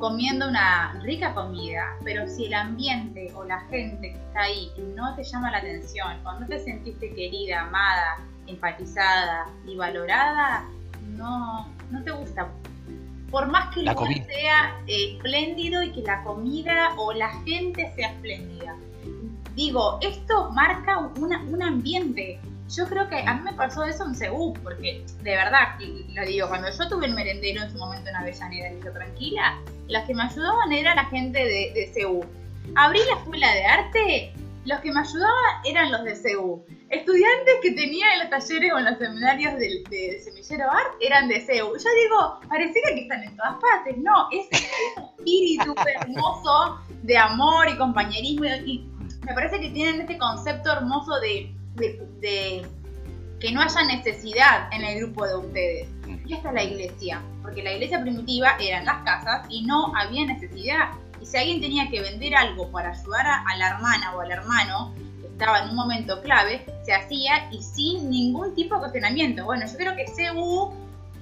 [0.00, 5.14] comiendo una rica comida, pero si el ambiente o la gente que está ahí no
[5.14, 10.64] te llama la atención o no te sentiste querida, amada, empatizada y valorada,
[11.16, 12.48] no, no te gusta.
[13.30, 17.92] Por más que el lugar sea eh, espléndido y que la comida o la gente
[17.94, 18.74] sea espléndida.
[19.54, 22.40] Digo, esto marca un ambiente
[22.74, 25.78] yo creo que a mí me pasó eso en Ceú, porque de verdad,
[26.14, 29.58] lo digo, cuando yo tuve el merendero en su momento en Avellaneda y yo tranquila,
[29.90, 32.20] las que me ayudaban era la gente de, de
[32.76, 34.32] Abrí la escuela de arte,
[34.64, 36.64] los que me ayudaban eran los de CEU.
[36.88, 41.28] Estudiantes que tenía en los talleres o en los seminarios de, de, Semillero Art eran
[41.28, 41.68] de CEU.
[41.76, 43.96] Yo digo, pareciera que están en todas partes.
[43.98, 44.46] No, es
[44.96, 48.46] un espíritu hermoso de amor y compañerismo.
[48.66, 48.84] Y
[49.24, 52.66] me parece que tienen este concepto hermoso de de,
[53.40, 55.88] que no haya necesidad en el grupo de ustedes.
[56.26, 60.90] Y es la iglesia, porque la iglesia primitiva eran las casas y no había necesidad.
[61.20, 64.94] Y si alguien tenía que vender algo para ayudar a, la hermana o al hermano,
[65.20, 69.44] que estaba en un momento clave, se hacía y sin ningún tipo de cuestionamiento.
[69.44, 70.72] Bueno, yo creo que CU,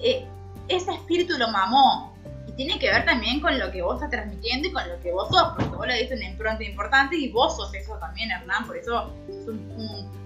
[0.01, 0.25] eh,
[0.69, 2.15] ese espíritu lo mamó.
[2.47, 5.13] Y tiene que ver también con lo que vos estás transmitiendo y con lo que
[5.13, 8.67] vos sos, porque vos le diste una impronta importante y vos sos eso también, Hernán,
[8.67, 10.19] por eso sos un,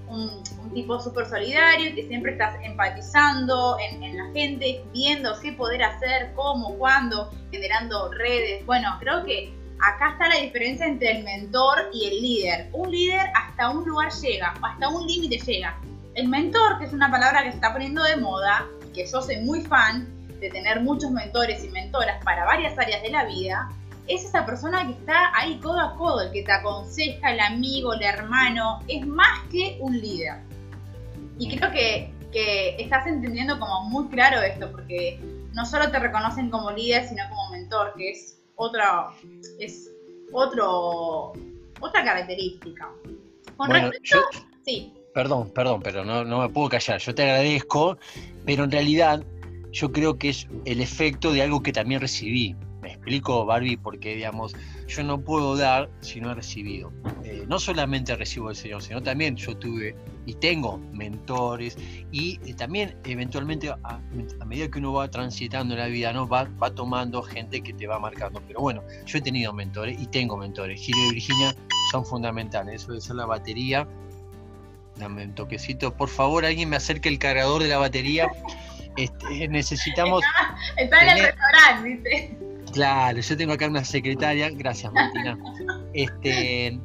[0.75, 6.77] tipo súper solidario, que siempre estás empatizando en, la gente, viendo qué poder hacer, cómo,
[6.79, 8.65] cuándo, generando redes.
[8.67, 12.69] Bueno, creo que acá está la diferencia entre el mentor y el líder.
[12.73, 15.79] Un líder hasta un lugar llega, hasta un límite llega.
[16.15, 19.39] El mentor, que es una palabra que se está poniendo de moda, que yo soy
[19.39, 20.07] muy fan
[20.41, 23.71] de tener muchos mentores y mentoras para varias áreas de la vida,
[24.09, 27.95] es esa persona que está ahí codo a codo, el que te aconseja, el amigo,
[27.95, 30.39] el hermano, es más que un líder.
[31.39, 32.13] Y creo que,
[32.79, 35.21] estás entendiendo como muy claro esto, porque
[35.53, 39.09] no solo te reconocen como líder, sino como mentor, que es otra,
[39.59, 39.91] es
[40.33, 41.33] otro,
[41.81, 42.91] otra característica.
[43.57, 44.19] Con respecto,
[44.65, 44.95] sí.
[45.13, 46.99] Perdón, perdón, pero no, no me puedo callar.
[47.01, 47.99] Yo te agradezco,
[48.47, 49.23] pero en realidad
[49.71, 52.57] yo creo que es el efecto de algo que también recibí
[52.93, 54.55] explico, Barbie, porque, digamos,
[54.87, 56.93] yo no puedo dar si no he recibido.
[57.25, 61.77] Eh, no solamente recibo del Señor, sino también yo tuve y tengo mentores
[62.13, 64.01] y eh, también eventualmente a,
[64.47, 66.29] medida que uno va transitando la vida, ¿no?
[66.29, 68.43] Va, va tomando gente que te va marcando.
[68.47, 70.81] Pero bueno, yo he tenido mentores y tengo mentores.
[70.81, 71.55] Giro y Virginia
[71.91, 72.83] son fundamentales.
[72.83, 73.87] Eso de ser la batería.
[74.97, 75.95] Dame un toquecito.
[75.97, 78.31] Por favor, alguien me acerque el cargador de la batería.
[78.97, 80.23] Este, necesitamos.
[80.77, 82.39] Está, en el restaurante, ¿viste?
[82.73, 85.39] Claro, yo tengo acá una secretaria, gracias Martina.
[85.93, 86.79] Este,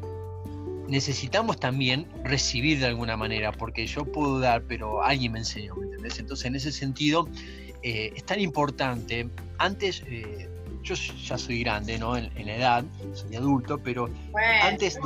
[0.88, 5.86] necesitamos también recibir de alguna manera, porque yo puedo dar, pero alguien me enseñó, ¿me
[5.86, 6.20] entendés?
[6.20, 7.28] Entonces, en ese sentido,
[7.84, 9.30] eh, es tan importante.
[9.58, 10.50] Antes, eh,
[10.84, 12.18] yo ya soy grande, ¿no?
[12.18, 14.10] En, la edad, soy adulto, pero
[14.64, 14.98] antes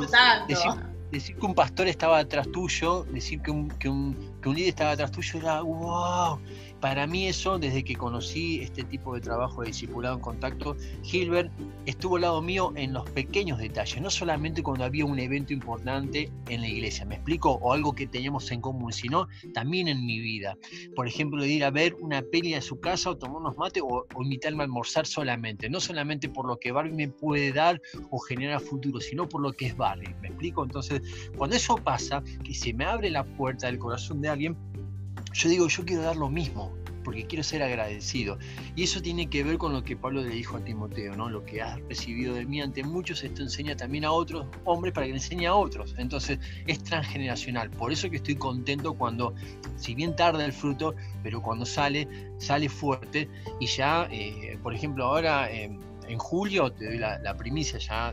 [0.48, 0.70] decir,
[1.10, 4.70] decir, que un pastor estaba atrás tuyo, decir que un, que un, que un líder
[4.70, 6.38] estaba atrás tuyo era wow
[6.82, 11.52] para mí eso, desde que conocí este tipo de trabajo de discipulado en contacto, Gilbert
[11.86, 16.28] estuvo al lado mío en los pequeños detalles, no solamente cuando había un evento importante
[16.48, 20.18] en la iglesia, me explico, o algo que teníamos en común, sino también en mi
[20.18, 20.58] vida.
[20.96, 23.80] Por ejemplo, de ir a ver una peli en su casa o tomar unos mates
[23.86, 28.18] o, invitarme a almorzar solamente, no solamente por lo que Barbie me puede dar o
[28.18, 30.64] generar futuro, sino por lo que es Barbie, me explico.
[30.64, 31.00] Entonces,
[31.36, 34.56] cuando eso pasa, que se me abre la puerta del corazón de alguien,
[35.32, 36.72] yo digo, yo quiero dar lo mismo.
[37.02, 38.38] porque quiero ser agradecido.
[38.76, 41.28] Y eso tiene que ver con lo que Pablo le dijo a Timoteo, ¿no?
[41.28, 45.06] Lo que has recibido de mí ante muchos, esto enseña también a otros hombres para
[45.06, 45.94] que le enseñe a otros.
[45.98, 47.70] Entonces es transgeneracional.
[47.70, 49.34] Por eso que estoy contento cuando,
[49.76, 53.28] si bien tarda el fruto, pero cuando sale, sale fuerte
[53.60, 55.50] y ya, eh, por ejemplo, ahora...
[55.52, 55.76] Eh,
[56.08, 58.12] en julio te doy la, primicia, ya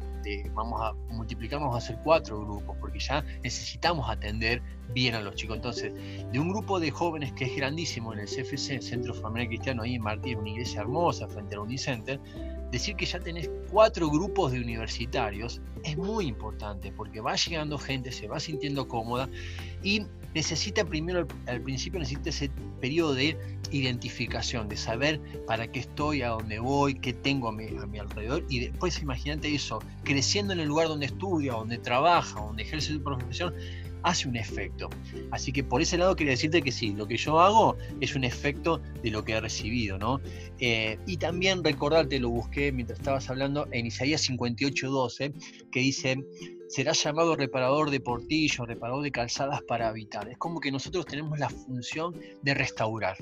[0.53, 4.61] vamos a multiplicar, vamos a hacer cuatro grupos, porque ya necesitamos atender
[4.93, 5.57] bien a los chicos.
[5.57, 5.93] Entonces,
[6.31, 9.95] de un grupo de jóvenes que es grandísimo en el CFC, Centro Familiar Cristiano, ahí
[9.95, 12.19] en Martín, una iglesia hermosa frente al Unicenter,
[12.71, 18.11] decir que ya tenés cuatro grupos de universitarios es muy importante, porque va llegando gente,
[18.11, 19.29] se va sintiendo cómoda
[19.83, 23.37] y necesita primero, al principio necesita ese periodo de
[23.71, 27.99] identificación, de saber para qué estoy, a dónde voy, qué tengo a mi, a mi
[27.99, 32.93] alrededor y después imagínate eso, creciendo en el lugar donde estudia, donde trabaja, donde ejerce
[32.93, 33.53] su profesión,
[34.03, 34.89] hace un efecto.
[35.31, 38.23] Así que por ese lado quería decirte que sí, lo que yo hago es un
[38.23, 40.21] efecto de lo que he recibido, ¿no?
[40.59, 45.33] Eh, y también recordarte, lo busqué mientras estabas hablando en Isaías 58.12,
[45.71, 46.17] que dice,
[46.67, 50.29] será llamado reparador de portillos, reparador de calzadas para habitar.
[50.29, 53.17] Es como que nosotros tenemos la función de restaurar.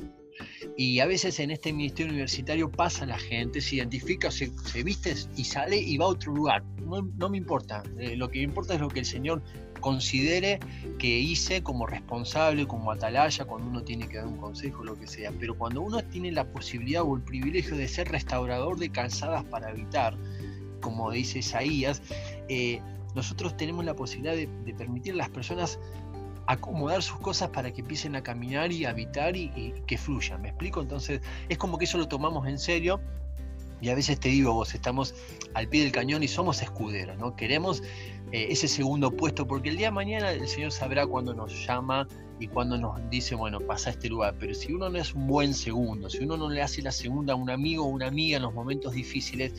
[0.75, 4.51] Y a veces en este ministerio universitario pasa la gente, se identifica, se,
[4.83, 6.63] viste y sale y va a otro lugar.
[6.85, 7.83] No, me importa.
[7.97, 9.41] Eh, lo que me importa es lo que el Señor
[9.79, 10.59] considere
[10.99, 15.07] que hice como responsable, como atalaya, cuando uno tiene que dar un consejo, lo que
[15.07, 15.31] sea.
[15.39, 19.69] Pero cuando uno tiene la posibilidad o el privilegio de ser restaurador de calzadas para
[19.69, 20.17] habitar,
[20.81, 22.01] como dice Isaías,
[22.49, 22.81] eh,
[23.15, 25.79] nosotros tenemos la posibilidad de, permitir a las personas
[26.45, 30.41] acomodar sus cosas para que empiecen a caminar y habitar y, y, que fluyan.
[30.41, 30.81] ¿Me explico?
[30.81, 33.01] Entonces es como que eso lo tomamos en serio
[33.81, 35.13] y a veces te digo vos, estamos
[35.53, 37.35] al pie del cañón y somos escuderos, ¿no?
[37.35, 37.83] Queremos
[38.31, 42.07] eh, ese segundo puesto, porque el día de mañana el Señor sabrá cuándo nos llama
[42.39, 44.35] y cuándo nos dice, bueno, pasa a este lugar.
[44.39, 47.33] Pero si uno no es un buen segundo, si uno no le hace la segunda
[47.33, 49.53] a un amigo o una amiga en los momentos difíciles,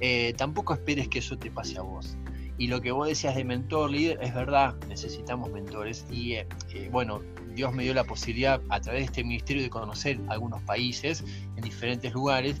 [0.00, 2.16] eh, tampoco esperes que eso te pase a vos.
[2.58, 6.06] Y lo que vos decías de mentor, líder, es verdad, necesitamos mentores.
[6.10, 6.46] Y eh,
[6.90, 7.20] bueno,
[7.54, 11.24] Dios me dio la posibilidad a través de este ministerio de conocer algunos países
[11.56, 12.60] en diferentes lugares.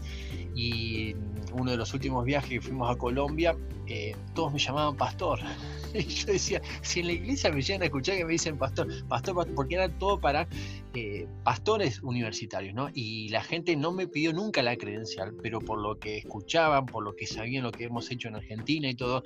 [0.54, 1.14] Y
[1.52, 5.40] uno de los últimos viajes que fuimos a Colombia, eh, todos me llamaban pastor.
[5.94, 8.88] Y yo decía, si en la iglesia me llegan a escuchar que me dicen pastor,
[9.08, 10.48] pastor, porque era todo para
[10.94, 12.88] eh, pastores universitarios, ¿no?
[12.94, 17.04] Y la gente no me pidió nunca la credencial, pero por lo que escuchaban, por
[17.04, 19.22] lo que sabían lo que hemos hecho en Argentina y todo,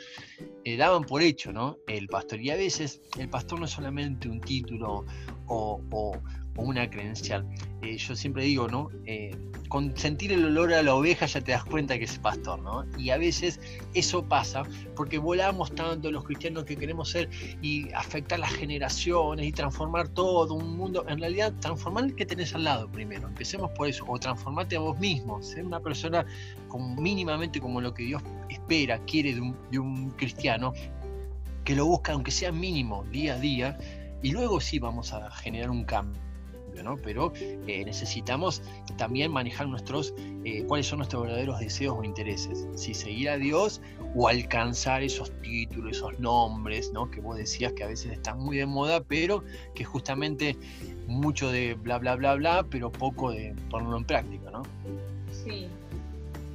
[0.65, 1.79] eh, daban por hecho, ¿no?
[1.87, 2.41] El pastor.
[2.41, 5.05] Y a veces el pastor no es solamente un título
[5.47, 6.19] o,
[6.57, 7.47] una credencial.
[7.83, 8.91] Eh, yo siempre digo, ¿no?
[9.05, 9.37] Eh,
[9.69, 12.85] con sentir el olor a la oveja ya te das cuenta que es pastor, ¿no?
[12.99, 13.61] Y a veces
[13.95, 14.63] eso pasa
[14.95, 17.29] porque volamos tanto los cristianos que queremos ser
[17.63, 21.05] y afectar las generaciones y transformar todo un mundo.
[21.09, 23.29] En realidad, transformar el que tenés al lado primero.
[23.29, 24.05] Empecemos por eso.
[24.09, 25.43] O transformarte a vos mismo.
[25.43, 26.25] Ser una persona
[26.69, 30.73] con, mínimamente como lo que Dios espera, quiere de un cristiano
[31.67, 33.79] que lo busca, aunque sea mínimo, día a día,
[34.23, 36.26] y luego sí vamos a generar un cambio.
[36.83, 36.97] ¿No?
[36.97, 38.63] Pero eh, necesitamos
[38.97, 42.67] también manejar nuestros, eh, cuáles son nuestros verdaderos deseos o intereses.
[42.75, 43.81] Si seguir a Dios
[44.15, 47.11] o alcanzar esos títulos, esos nombres, ¿no?
[47.11, 50.57] Que vos decías que a veces están muy de moda, pero que justamente
[51.07, 54.63] mucho de bla, bla, bla, bla, pero poco de ponerlo en práctica, ¿no?
[55.45, 55.69] Sí.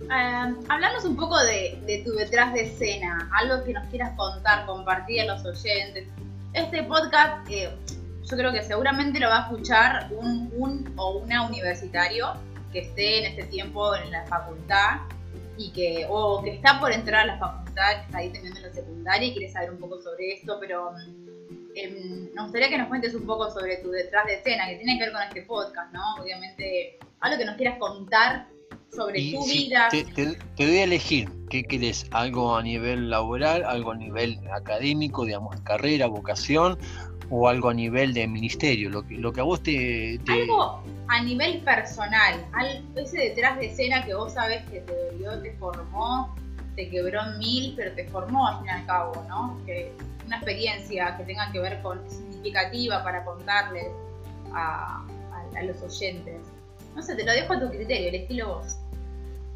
[0.04, 4.66] Uh, hablarnos un poco de, de tu detrás de escena, algo que nos quieras contar,
[4.66, 6.08] compartir a los oyentes,
[6.54, 7.70] este podcast eh,
[8.32, 12.34] yo creo que seguramente lo va a escuchar un, un, o una universitario
[12.72, 15.02] que esté en este tiempo en la facultad
[15.58, 18.74] y que o que está por entrar a la facultad, que está ahí teniendo la
[18.74, 20.94] secundaria y quiere saber un poco sobre esto, pero
[21.76, 24.98] eh, nos gustaría que nos cuentes un poco sobre tu detrás de escena, que tiene
[24.98, 26.16] que ver con este podcast, ¿no?
[26.22, 28.48] Obviamente, algo que nos quieras contar
[28.96, 29.90] sobre tu vida.
[29.90, 32.06] Te, doy a elegir, ¿qué querés?
[32.12, 36.78] ¿Algo a nivel laboral, algo a nivel académico, digamos, carrera, vocación,
[37.32, 38.90] o algo a nivel de ministerio?
[38.90, 42.46] Lo que, lo que a vos te, Algo a nivel personal,
[42.96, 46.36] ese detrás de escena que vos sabés que te dio, te formó,
[46.76, 49.60] te quebró en mil, pero te formó al fin y al cabo, ¿no?
[49.66, 49.92] Que
[50.28, 53.88] una experiencia que tenga que ver con significativa para contarles
[54.54, 55.06] a,
[55.56, 56.42] a los oyentes.
[56.96, 58.81] No sé, te lo dejo a tu criterio, el estilo vos.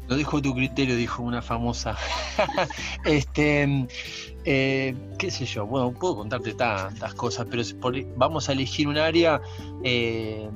[0.08, 1.96] Lo dejo a tu criterio, dijo una famosa.
[3.04, 3.86] este,
[4.44, 7.62] eh, qué sé yo, bueno, puedo contarte tantas cosas, pero
[8.16, 9.40] vamos a elegir un área.
[9.82, 10.48] Eh,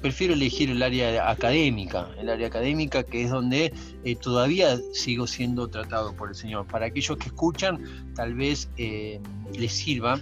[0.00, 3.72] prefiero elegir el área académica, el área académica que es donde
[4.04, 6.66] eh, todavía sigo siendo tratado por el Señor.
[6.66, 10.18] Para aquellos que escuchan, tal vez les sirva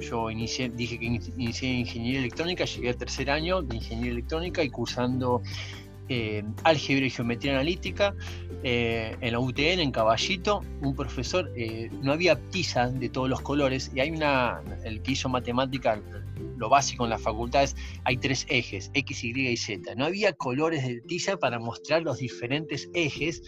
[0.00, 1.06] yo dije que
[1.36, 5.42] inicié ingeniería electrónica, llegué al tercer año de ingeniería electrónica y cursando
[6.10, 8.16] eh, álgebra y geometría analítica
[8.64, 13.40] eh, en la UTN, en Caballito, un profesor, eh, no había tiza de todos los
[13.40, 16.02] colores y hay una, el que hizo matemática,
[16.56, 19.94] lo básico en las facultades, hay tres ejes, X, Y y Z.
[19.94, 23.42] No había colores de tiza para mostrar los diferentes ejes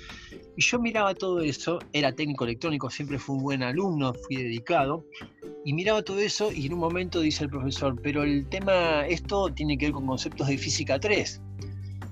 [0.57, 5.05] y yo miraba todo eso, era técnico electrónico, siempre fui un buen alumno, fui dedicado,
[5.65, 9.53] y miraba todo eso y en un momento dice el profesor, pero el tema, esto
[9.53, 11.43] tiene que ver con conceptos de física 3.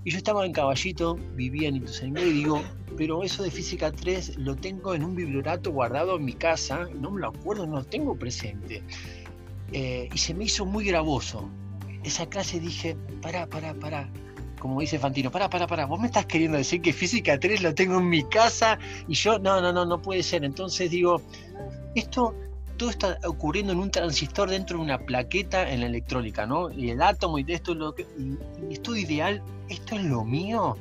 [0.04, 2.62] Y yo estaba en Caballito, vivía en Ituzaingó y digo,
[2.96, 7.10] pero eso de física 3 lo tengo en un bibliorato guardado en mi casa, no
[7.10, 8.82] me lo acuerdo, no lo tengo presente.
[9.72, 11.48] Eh, y se me hizo muy gravoso.
[12.02, 14.10] Esa clase dije, para, para, para.
[14.58, 15.84] Como dice Fantino, para, para, para.
[15.86, 19.38] Vos me estás queriendo decir que física 3 lo tengo en mi casa y yo,
[19.38, 20.44] no, no, no, no puede ser.
[20.44, 21.22] Entonces digo,
[21.94, 22.34] esto
[22.80, 26.70] todo está ocurriendo en un transistor dentro de una plaqueta en la electrónica, ¿no?
[26.70, 28.06] Y el átomo y esto es lo que.
[28.18, 30.78] Y, esto ideal, esto es lo mío.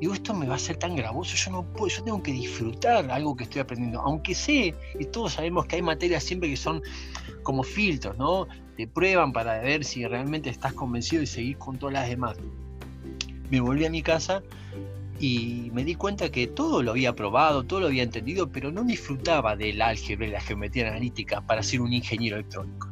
[0.00, 3.08] Digo, esto me va a ser tan gravoso, yo no puedo, yo tengo que disfrutar
[3.12, 4.00] algo que estoy aprendiendo.
[4.00, 6.82] Aunque sé, y todos sabemos que hay materias siempre que son
[7.44, 8.48] como filtros, ¿no?
[8.76, 12.36] Te prueban para ver si realmente estás convencido y seguir con todas las demás.
[13.50, 14.42] Me volví a mi casa
[15.18, 18.84] y me di cuenta que todo lo había probado, todo lo había entendido, pero no
[18.84, 22.88] disfrutaba del álgebra y la geometría analítica para ser un ingeniero electrónico.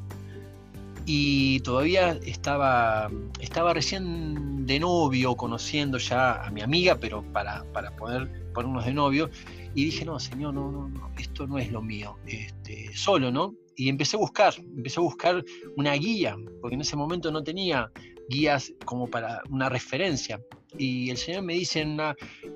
[1.06, 3.10] Y todavía estaba,
[3.40, 8.94] estaba recién de novio, conociendo ya a mi amiga, pero para, para poder ponernos de
[8.94, 9.30] novio.
[9.74, 13.54] Y dije, no, señor, no, no, no, esto no es lo mío, este, solo, ¿no?
[13.76, 15.44] Y empecé a buscar, empecé a buscar
[15.76, 17.90] una guía, porque en ese momento no tenía
[18.28, 20.40] guías como para una referencia.
[20.78, 21.98] Y el Señor me dice en,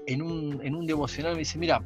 [0.06, 1.82] en, un, en un devocional, me dice, mira,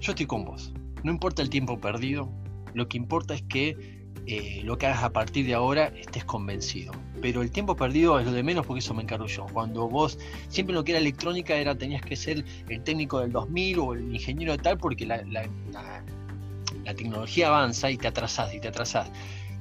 [0.00, 0.72] yo estoy con vos,
[1.02, 2.30] no importa el tiempo perdido,
[2.74, 6.92] lo que importa es que eh, lo que hagas a partir de ahora estés convencido.
[7.20, 9.46] Pero el tiempo perdido es lo de menos porque eso me encargo yo.
[9.52, 10.18] Cuando vos,
[10.48, 14.14] siempre lo que era electrónica era tenías que ser el técnico del 2000 o el
[14.14, 15.48] ingeniero tal porque la, la,
[16.84, 19.10] la tecnología avanza y te atrasás y te atrasás.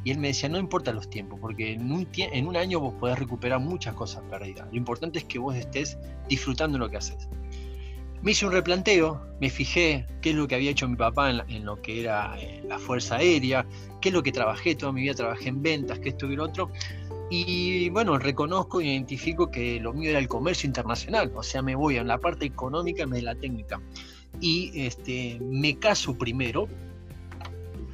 [0.03, 2.93] Y él me decía, no importa los tiempos, porque en un, en un año vos
[2.95, 4.67] podés recuperar muchas cosas perdidas.
[4.69, 5.97] Lo importante es que vos estés
[6.27, 7.29] disfrutando lo que haces.
[8.21, 11.65] Me hice un replanteo, me fijé qué es lo que había hecho mi papá en,
[11.65, 13.65] lo que era eh, la Fuerza Aérea,
[13.99, 16.45] qué es lo que trabajé, toda mi vida trabajé en ventas, que esto y lo
[16.45, 16.71] otro.
[17.29, 21.75] Y bueno, reconozco e identifico que lo mío era el comercio internacional, o sea, me
[21.75, 23.81] voy en la parte económica vez de la técnica.
[24.39, 26.67] Y este, me caso primero,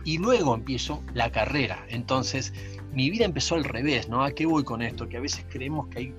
[0.04, 1.86] y luego empiezo la carrera.
[1.90, 2.54] Entonces,
[2.94, 4.24] mi vida empezó al revés, ¿no?
[4.24, 5.08] ¿A qué voy con esto?
[5.08, 6.16] Que a veces creemos que hay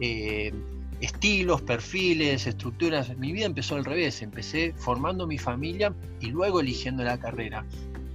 [0.00, 0.52] eh,
[1.00, 3.16] estilos, perfiles, estructuras.
[3.16, 4.22] Mi vida empezó al revés.
[4.22, 7.64] Empecé formando mi familia y luego eligiendo la carrera.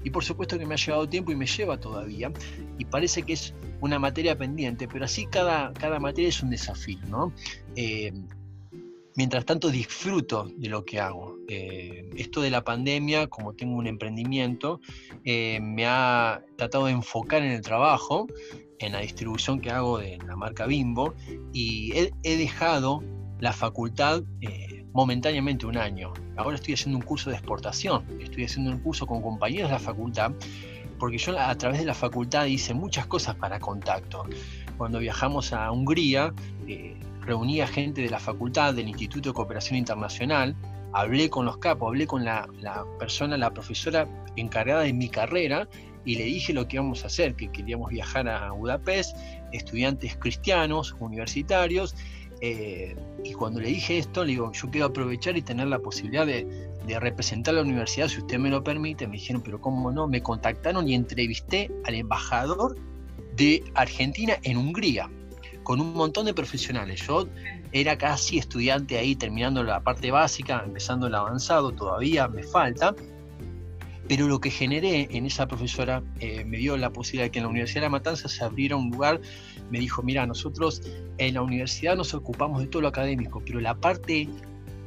[0.03, 2.31] Y por supuesto que me ha llevado tiempo y me lleva todavía.
[2.77, 6.99] Y parece que es una materia pendiente, pero así cada, cada materia es un desafío,
[7.07, 7.33] ¿no?
[7.75, 8.13] Eh,
[9.15, 11.38] mientras tanto disfruto de lo que hago.
[11.51, 14.81] Eh, esto de la pandemia, como tengo un emprendimiento,
[15.25, 18.27] eh, me ha tratado de enfocar en el trabajo,
[18.77, 21.15] en la distribución que hago de la marca Bimbo,
[21.51, 23.03] y he, dejado
[23.39, 26.13] la facultad eh, momentáneamente un año.
[26.37, 29.79] Ahora estoy haciendo un curso de exportación, estoy haciendo un curso con compañeros de la
[29.79, 30.31] facultad,
[30.99, 34.23] porque yo a través de la facultad hice muchas cosas para contacto.
[34.77, 36.31] Cuando viajamos a Hungría,
[37.21, 40.55] reuní a gente de la facultad, del Instituto de Cooperación Internacional,
[40.93, 42.47] hablé con los capos, hablé con la,
[42.97, 45.67] persona, la profesora encargada de mi carrera
[46.05, 49.15] y le dije lo que íbamos a hacer, que queríamos viajar a Budapest,
[49.51, 51.95] estudiantes cristianos, universitarios,
[52.41, 56.25] eh, y cuando le dije esto, le digo, yo quiero aprovechar y tener la posibilidad
[56.25, 56.45] de,
[56.87, 59.07] de, representar la universidad, si usted me lo permite.
[59.07, 60.07] Me dijeron, pero ¿cómo no?
[60.07, 62.77] Me contactaron y entrevisté al embajador
[63.35, 65.09] de Argentina en Hungría
[65.69, 67.05] con un montón de profesionales.
[67.05, 67.27] Yo
[67.71, 72.95] era casi estudiante ahí, terminando la parte básica, empezando el avanzado, todavía me falta.
[74.07, 77.43] Pero lo que generé en esa profesora eh, me dio la posibilidad de que en
[77.43, 79.21] la Universidad de La Matanza se abriera un lugar.
[79.69, 80.81] Me dijo, mira, nosotros
[81.19, 84.27] en la universidad nos ocupamos de todo lo académico, pero la parte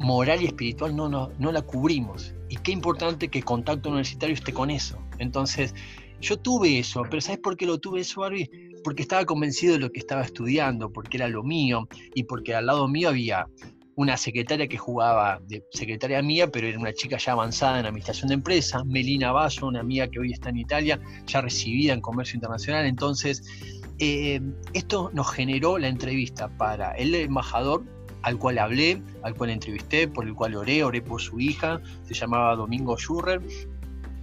[0.00, 2.34] moral y espiritual no, no, no la cubrimos.
[2.48, 4.98] Y qué importante que contacto universitario esté con eso.
[5.18, 5.76] Entonces,
[6.20, 8.71] yo tuve eso, pero ¿sabes por qué lo tuve eso, Barbie?
[8.82, 12.66] Porque estaba convencido de lo que estaba estudiando, porque era lo mío y porque al
[12.66, 13.46] lado mío había
[13.94, 18.28] una secretaria que jugaba de secretaria mía, pero era una chica ya avanzada en administración
[18.28, 22.36] de empresas, Melina Basso, una amiga que hoy está en Italia, ya recibida en comercio
[22.36, 22.86] internacional.
[22.86, 23.42] Entonces,
[23.98, 24.40] eh,
[24.72, 27.84] esto nos generó la entrevista para el embajador
[28.22, 32.14] al cual hablé, al cual entrevisté, por el cual oré, oré por su hija, se
[32.14, 33.42] llamaba Domingo Schurrer.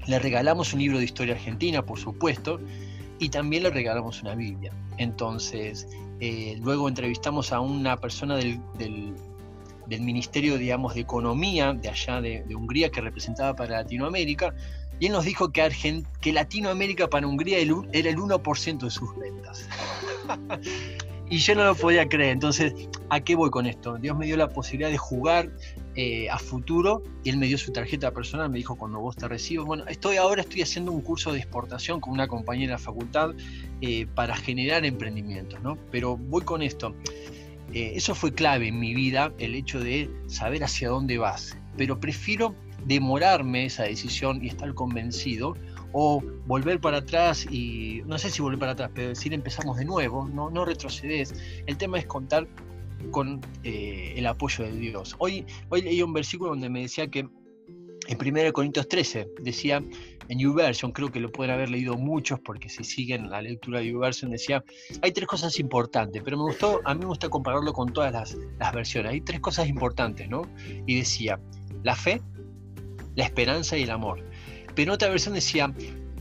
[0.07, 2.59] Le regalamos un libro de historia argentina, por supuesto,
[3.19, 4.71] y también le regalamos una Biblia.
[4.97, 5.87] Entonces,
[6.19, 12.43] eh, luego entrevistamos a una persona del, del, Ministerio, digamos, de Economía de allá de,
[12.55, 14.53] Hungría que representaba para Latinoamérica,
[14.99, 19.67] y él nos dijo que, que Latinoamérica para Hungría era el 1% de sus ventas.
[21.29, 22.31] y yo no lo podía creer.
[22.31, 22.73] Entonces,
[23.09, 23.97] ¿a qué voy con esto?
[23.97, 25.51] Dios me dio la posibilidad de jugar
[25.95, 29.27] eh, a futuro y él me dio su tarjeta personal, me dijo cuando vos te
[29.27, 29.65] recibo.
[29.65, 33.31] Bueno, estoy ahora estoy haciendo un curso de exportación con una compañera de la facultad
[33.81, 35.77] eh, para generar emprendimientos, ¿no?
[35.91, 36.95] Pero voy con esto.
[37.73, 41.57] Eh, eso fue clave en mi vida, el hecho de saber hacia dónde vas.
[41.77, 42.55] Pero prefiero
[42.85, 45.55] demorarme esa decisión y estar convencido
[45.91, 49.85] o volver para atrás y no sé si volver para atrás, pero decir empezamos de
[49.85, 51.33] nuevo, no, no retrocedes.
[51.65, 52.47] El tema es contar
[53.11, 55.15] con eh, el apoyo de Dios.
[55.19, 57.27] Hoy, hoy leí un versículo donde me decía que
[58.07, 59.83] en 1 Corintios 13 decía
[60.29, 63.87] en YouVersion, creo que lo pueden haber leído muchos porque si siguen la lectura de
[63.87, 64.63] YouVersion, decía,
[65.01, 68.37] hay tres cosas importantes, pero me gustó, a mí me gusta compararlo con todas las,
[68.59, 70.43] las versiones, hay tres cosas importantes, ¿no?
[70.85, 71.39] Y decía,
[71.83, 72.21] la fe,
[73.15, 74.23] la esperanza y el amor.
[74.75, 75.73] Pero otra versión decía,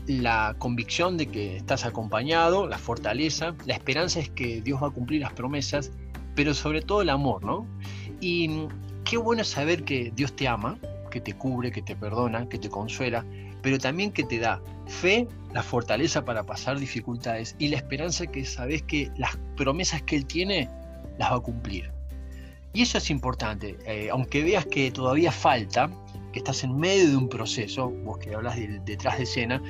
[0.07, 4.91] la convicción de que estás acompañado, la fortaleza, la esperanza es que Dios va a
[4.91, 5.91] cumplir las promesas,
[6.35, 7.67] pero sobre todo el amor, ¿no?
[8.19, 8.67] Y
[9.05, 10.77] qué bueno saber que Dios te ama,
[11.11, 13.25] que te cubre, que te perdona, que te consuela,
[13.61, 18.45] pero también que te da fe, la fortaleza para pasar dificultades y la esperanza que
[18.45, 20.69] sabes que las promesas que Él tiene
[21.17, 21.91] las va a cumplir.
[22.73, 25.89] Y eso es importante, eh, aunque veas que todavía falta,
[26.31, 29.61] que estás en medio de un proceso, vos que hablas de, detrás de escena,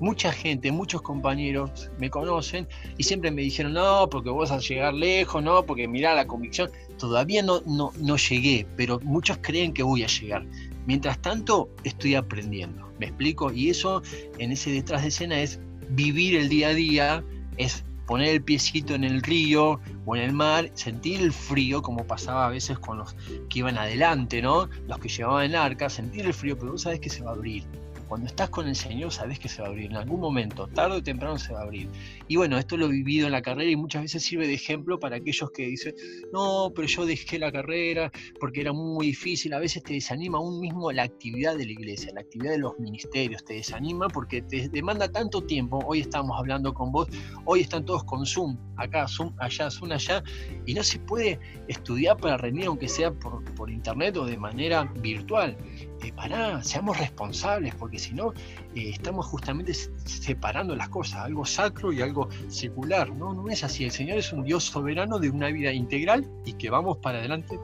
[0.00, 2.66] mucha gente, muchos compañeros me conocen
[2.96, 6.26] y siempre me dijeron, no, porque vos vas a llegar lejos, no, porque mira la
[6.26, 10.44] convicción, todavía no, no, no llegué, pero muchos creen que voy a llegar.
[10.86, 13.52] Mientras tanto, estoy aprendiendo, ¿me explico?
[13.52, 14.02] Y eso
[14.38, 15.60] en ese detrás de escena es
[15.90, 17.24] vivir el día a día,
[17.58, 22.06] es poner el piecito en el río o en el mar, sentir el frío, como
[22.06, 23.14] pasaba a veces con los
[23.50, 24.70] que iban adelante, ¿no?
[24.88, 27.34] Los que llevaban el arca, sentir el frío, pero vos sabés que se va a
[27.34, 27.64] abrir.
[28.08, 30.96] Cuando estás con el Señor sabes que se va a abrir, en algún momento, tarde
[30.96, 31.90] o temprano se va a abrir.
[32.26, 34.98] Y bueno, esto lo he vivido en la carrera y muchas veces sirve de ejemplo
[34.98, 35.94] para aquellos que dicen,
[36.32, 39.52] no, pero yo dejé la carrera porque era muy difícil.
[39.52, 42.78] A veces te desanima aún mismo la actividad de la iglesia, la actividad de los
[42.78, 45.78] ministerios, te desanima porque te demanda tanto tiempo.
[45.84, 47.08] Hoy estamos hablando con vos,
[47.44, 50.22] hoy están todos con Zoom, acá Zoom, allá, Zoom, allá,
[50.64, 51.38] y no se puede
[51.68, 55.56] estudiar para rendir aunque sea por, por internet o de manera virtual
[56.02, 58.32] eh, para, seamos responsables, porque si no,
[58.74, 63.10] eh, estamos justamente separando las cosas, algo sacro y algo secular.
[63.10, 63.84] No, no es así.
[63.84, 67.58] El Señor es un Dios soberano de una vida integral y que vamos para adelante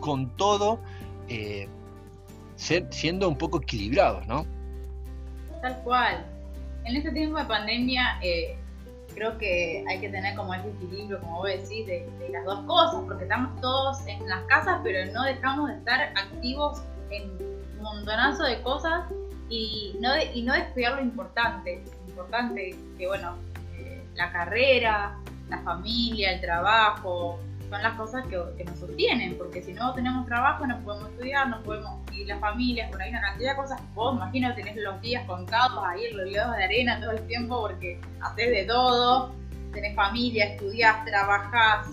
[0.00, 0.80] con todo,
[1.28, 1.68] eh,
[2.56, 4.44] siendo un poco equilibrados, ¿no?
[5.62, 6.26] Tal cual.
[6.84, 8.56] En este tiempo de pandemia, eh,
[9.14, 12.64] creo que hay que tener como ese equilibrio, como vos decís, de, de, las dos
[12.64, 17.57] cosas, porque estamos todos en las casas, pero no dejamos de estar activos en
[17.94, 19.04] montonazo de cosas
[19.48, 21.82] y no, y no descuidar lo importante.
[22.06, 23.36] Importante que, bueno,
[23.76, 25.18] eh, la carrera,
[25.48, 30.66] la familia, el trabajo, son las cosas que, nos sostienen, porque si no tenemos trabajo
[30.66, 33.80] no podemos estudiar, no podemos ir la familia, por ahí una cantidad de cosas.
[33.94, 38.50] Vos imagino tenés los días contados ahí rodeados de arena todo el tiempo porque haces
[38.50, 39.34] de todo,
[39.72, 41.88] tenés familia, estudiás, trabajás,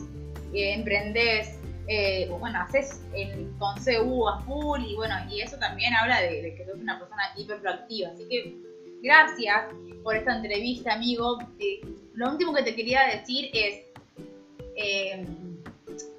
[0.53, 1.55] eh, emprendés,
[1.88, 6.55] eh, bueno, haces el, con CU a full y bueno, y eso también habla de,
[6.55, 8.09] que sos una persona hiper proactiva.
[8.09, 8.55] Así que
[9.03, 9.65] gracias
[10.03, 11.39] por esta entrevista, amigo.
[11.59, 11.81] Eh,
[12.13, 13.83] lo último que te quería decir es,
[14.75, 15.25] eh,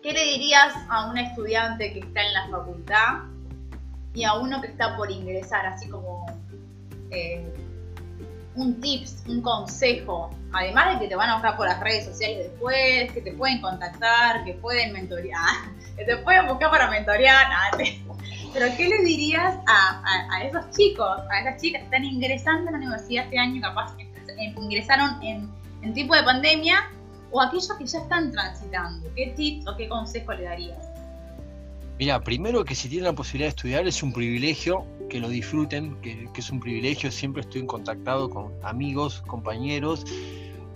[0.02, 3.24] ¿qué le dirías a un estudiante que está en la facultad
[4.14, 6.26] y a uno que está por ingresar, así como
[8.56, 12.50] un tips, un consejo, además de que te van a buscar por las redes sociales
[12.50, 15.54] después, que te pueden contactar, que pueden mentorear,
[15.96, 17.46] que te pueden buscar para mentorear,
[18.52, 22.78] pero ¿qué le dirías a, esos chicos, a esas chicas que están ingresando a la
[22.78, 24.06] universidad este año, capaz que
[24.60, 25.50] ingresaron en,
[25.82, 26.90] en tipo de pandemia,
[27.30, 29.08] o aquellos que ya están transitando?
[29.14, 30.78] ¿Qué tips o qué consejo le darías?
[31.98, 35.96] Mira, primero que si tienen la posibilidad de estudiar es un privilegio, que lo disfruten,
[36.02, 40.04] que, es un privilegio, siempre estoy en contactado con amigos, compañeros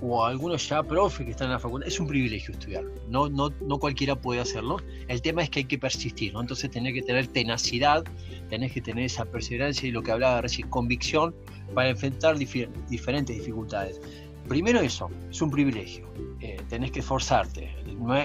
[0.03, 3.51] o algunos ya profe que están en la facultad, es un privilegio estudiar, no, no,
[3.61, 4.79] no cualquiera puede hacerlo,
[5.09, 6.41] el tema es que hay que persistir, ¿no?
[6.41, 8.05] entonces tenés que tener tenacidad,
[8.49, 11.35] tenés que tener esa perseverancia y lo que hablaba recién, convicción
[11.75, 14.01] para enfrentar diferentes dificultades.
[14.49, 16.09] Primero eso, es un privilegio,
[16.41, 17.73] eh, tenés que esforzarte,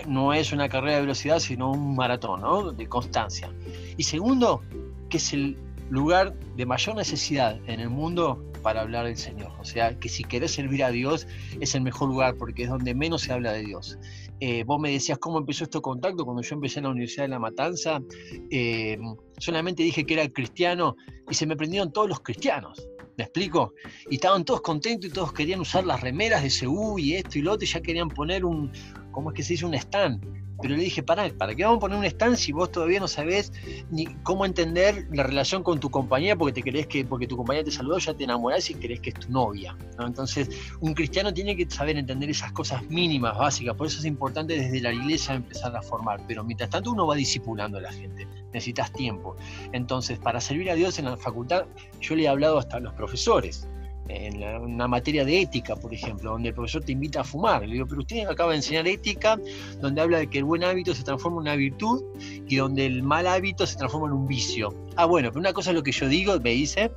[0.07, 2.71] no es, una carrera de velocidad, sino un maratón, ¿no?
[2.71, 3.53] De constancia.
[3.97, 4.63] Y segundo,
[5.09, 5.57] que es el
[5.89, 9.51] lugar de mayor necesidad en el mundo para hablar del Señor.
[9.59, 11.27] O sea, que si querés servir a Dios
[11.59, 13.97] es el mejor lugar porque es donde menos se habla de Dios.
[14.39, 17.29] Eh, vos me decías cómo empezó este contacto cuando yo empecé en la Universidad de
[17.29, 18.01] La Matanza.
[18.49, 18.97] Eh,
[19.37, 20.95] solamente dije que era cristiano
[21.29, 22.87] y se me prendieron todos los cristianos.
[23.17, 23.73] ¿Me explico?
[24.09, 27.43] Y estaban todos contentos y todos querían usar las remeras de CU y esto y
[27.43, 28.71] lo otro y ya querían poner un,
[29.11, 29.65] ¿cómo es que se dice?
[29.65, 30.44] Un stand.
[30.61, 33.07] Pero le dije, para, ¿para qué vamos a poner un stand si vos todavía no
[33.07, 33.51] sabés
[33.91, 37.63] ni cómo entender la relación con tu compañía porque te crees que, porque tu compañía
[37.63, 39.77] te saludó, ya te enamorás y crees que es tu novia?
[39.99, 40.49] Entonces,
[40.79, 43.75] un cristiano tiene que saber entender esas cosas mínimas, básicas.
[43.75, 46.21] Por eso es importante desde la iglesia empezar a formar.
[46.27, 48.27] Pero mientras tanto uno va discipulando a la gente.
[48.53, 49.35] Necesitas tiempo.
[49.73, 51.65] Entonces, para servir a Dios en la facultad,
[51.99, 53.67] yo le he hablado hasta a los profesores
[54.07, 57.65] en una materia de ética, por ejemplo, donde el profesor te invita a fumar.
[57.65, 59.39] Le digo, pero usted acaba de enseñar ética,
[59.81, 62.03] donde habla de que el buen hábito se transforma en una virtud
[62.47, 64.73] y donde el mal hábito se transforma en un vicio.
[64.95, 66.91] Ah, bueno, pero una cosa es lo que yo digo, me dice,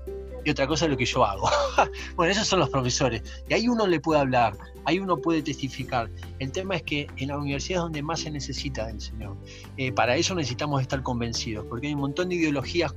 [0.45, 1.49] y otra cosa es lo que yo hago.
[2.17, 3.23] bueno, esos son los profesores.
[3.49, 6.11] Y ahí uno le puede hablar, ahí uno puede testificar.
[6.39, 9.37] El tema es que en la universidad es donde más se necesita del Señor.
[9.77, 12.95] Eh, para eso necesitamos estar convencidos, porque hay un montón de ideologías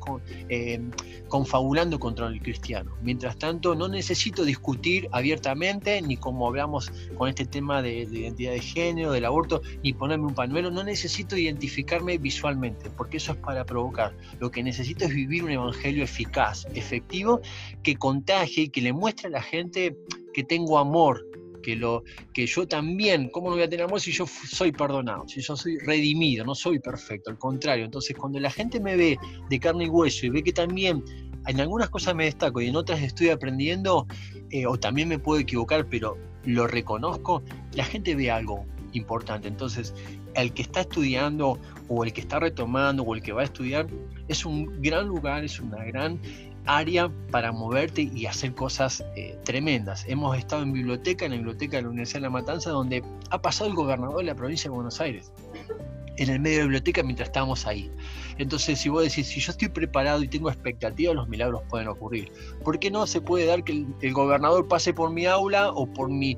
[0.49, 0.81] eh,
[1.27, 2.91] confabulando contra el cristiano.
[3.01, 8.51] Mientras tanto, no necesito discutir abiertamente, ni como hablamos con este tema de, de identidad
[8.53, 10.71] de género, del aborto, ni ponerme un pañuelo.
[10.71, 14.15] No necesito identificarme visualmente, porque eso es para provocar.
[14.39, 17.41] Lo que necesito es vivir un evangelio eficaz, efectivo,
[17.83, 19.95] que contagie y que le muestre a la gente
[20.33, 21.25] que tengo amor,
[21.61, 22.03] que, lo,
[22.33, 25.27] que yo también, ¿cómo no voy a tener amor si yo soy perdonado?
[25.27, 27.85] Si yo soy redimido, no soy perfecto, al contrario.
[27.85, 29.17] Entonces, cuando la gente me ve
[29.49, 31.03] de carne y hueso y ve que también
[31.47, 34.07] en algunas cosas me destaco y en otras estoy aprendiendo,
[34.51, 37.43] eh, o también me puedo equivocar, pero lo reconozco,
[37.73, 39.47] la gente ve algo importante.
[39.47, 39.93] Entonces,
[40.35, 43.87] el que está estudiando o el que está retomando o el que va a estudiar
[44.27, 46.19] es un gran lugar, es una gran
[46.65, 50.05] área para moverte y hacer cosas eh, tremendas.
[50.07, 53.41] Hemos estado en biblioteca, en la biblioteca de la Universidad de La Matanza, donde ha
[53.41, 55.31] pasado el gobernador de la provincia de Buenos Aires,
[56.17, 57.91] en el medio de la biblioteca mientras estábamos ahí.
[58.37, 62.31] Entonces, si vos decís, si yo estoy preparado y tengo expectativa, los milagros pueden ocurrir.
[62.63, 66.09] ¿Por qué no se puede dar que el, gobernador pase por mi aula o por
[66.09, 66.37] mi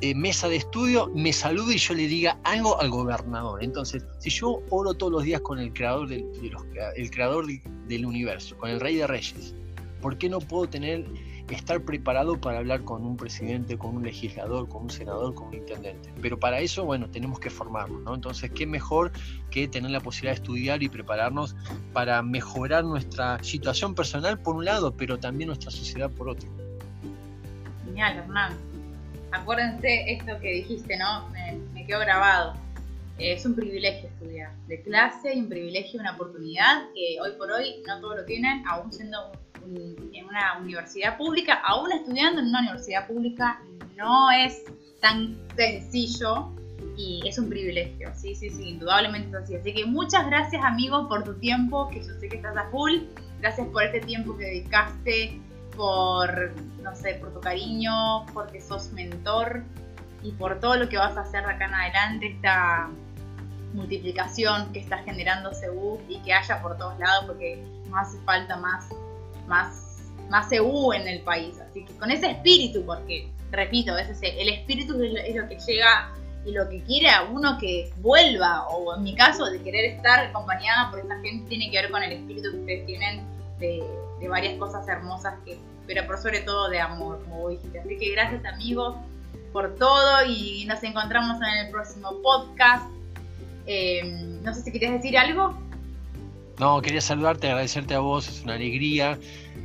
[0.00, 3.62] eh, mesa de estudio, me salude y yo le diga algo al gobernador?
[3.62, 6.26] Entonces, si yo oro todos los días con el creador, del,
[6.96, 7.46] el creador
[7.88, 9.54] del universo, con el rey de reyes,
[10.04, 11.06] ¿Por qué no puedo tener,
[11.48, 15.54] estar preparado para hablar con un presidente, con un legislador, con un senador, con un
[15.54, 16.12] intendente?
[16.20, 18.14] Pero para eso, bueno, tenemos que formarnos, ¿no?
[18.14, 19.12] Entonces, ¿qué mejor
[19.50, 21.56] que tener la posibilidad de estudiar y prepararnos
[21.94, 26.50] para mejorar nuestra situación personal por un lado, pero también nuestra sociedad por otro?
[27.86, 28.52] Genial, Hernán.
[29.32, 31.30] Acuérdense esto que dijiste, ¿no?
[31.30, 32.52] Me, me quedó grabado
[33.18, 37.82] es un privilegio estudiar de clase y un privilegio, una oportunidad que hoy por hoy
[37.86, 39.32] no todos lo tienen, aún siendo
[39.66, 43.62] en una universidad pública, aún estudiando en una universidad pública,
[43.96, 44.62] no es
[45.00, 46.50] tan sencillo
[46.96, 49.56] y es un privilegio, sí, sí, sí, indudablemente es así.
[49.56, 52.92] Así que muchas gracias amigos por tu tiempo, que yo sé que estás a full,
[53.40, 55.40] gracias por este tiempo que dedicaste,
[55.76, 59.64] por, no sé, por tu cariño, porque sos mentor
[60.22, 62.88] y por todo lo que vas a hacer acá en adelante, esta
[63.72, 68.56] multiplicación que está generando CEU y que haya por todos lados, porque nos hace falta
[68.56, 68.88] más
[69.46, 71.58] más, más EU en el país.
[71.60, 76.12] Así que con ese espíritu, porque, repito, es el espíritu es lo que llega
[76.44, 80.26] y lo que quiere a uno que vuelva, o en mi caso, de querer estar
[80.26, 83.24] acompañada por esta gente, tiene que ver con el espíritu que ustedes tienen
[83.58, 83.82] de,
[84.28, 87.78] varias cosas hermosas, que, pero por sobre todo de amor, como dijiste.
[87.78, 88.96] Así que gracias amigos
[89.52, 92.86] por todo y nos encontramos en el próximo podcast.
[93.66, 94.02] Eh,
[94.42, 95.58] no sé si querías decir algo.
[96.58, 99.18] No, quería saludarte, agradecerte a vos, es una alegría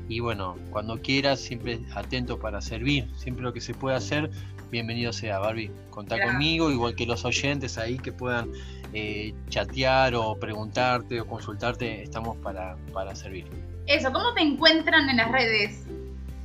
[0.07, 4.31] y bueno, cuando quieras, siempre atento para servir, siempre lo que se pueda hacer,
[4.71, 5.71] bienvenido sea, Barbie.
[5.91, 8.51] Contá conmigo, igual que los oyentes ahí que puedan
[8.93, 13.45] eh, chatear o preguntarte o consultarte, estamos para, para servir.
[13.85, 15.85] Eso, ¿cómo te encuentran en las redes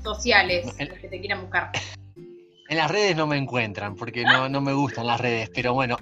[0.03, 1.71] sociales, los que te quieran buscar?
[2.69, 5.99] En las redes no me encuentran porque no, no me gustan las redes, pero bueno,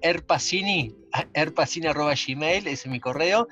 [0.00, 0.94] erpacini,
[1.34, 3.48] erpacini.gmail, ese es mi correo,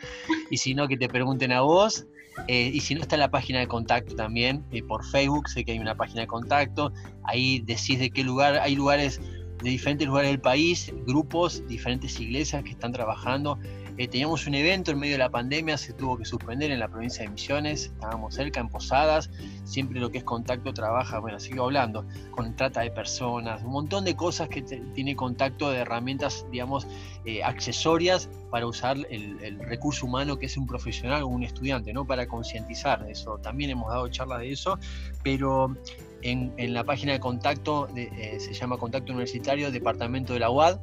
[0.50, 2.06] y si no, que te pregunten a vos.
[2.48, 5.72] Eh, y si no, está la página de contacto también, eh, por Facebook, sé que
[5.72, 6.92] hay una página de contacto,
[7.24, 9.20] ahí decís de qué lugar, hay lugares
[9.62, 13.58] de diferentes lugares del país, grupos, diferentes iglesias que están trabajando
[13.96, 16.88] Eh, teníamos un evento en medio de la pandemia, se tuvo que suspender en la
[16.88, 19.30] provincia de Misiones, estábamos cerca en Posadas,
[19.64, 24.04] siempre lo que es contacto trabaja, bueno, sigo hablando, con trata de personas, un montón
[24.04, 26.88] de cosas que tiene contacto de herramientas, digamos,
[27.24, 32.04] eh, accesorias para usar el, recurso humano que es un profesional o un estudiante, ¿no?
[32.04, 33.38] Para concientizar eso.
[33.38, 34.78] También hemos dado charlas de eso,
[35.22, 35.74] pero
[36.22, 40.78] en, la página de contacto, eh, se llama Contacto Universitario, Departamento de la UAD,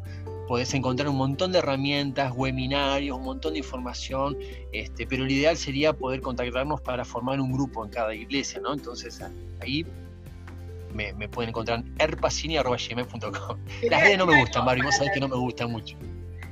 [0.51, 4.37] podés encontrar un montón de herramientas, webinarios, un montón de información,
[4.73, 8.73] este, pero lo ideal sería poder contactarnos para formar un grupo en cada iglesia, ¿no?
[8.73, 9.21] Entonces
[9.61, 9.85] ahí
[10.93, 13.57] me, pueden encontrar en erpacini.gmail.com.
[13.89, 15.95] Las redes no me gustan, Mario, vos sabés que no me gustan mucho.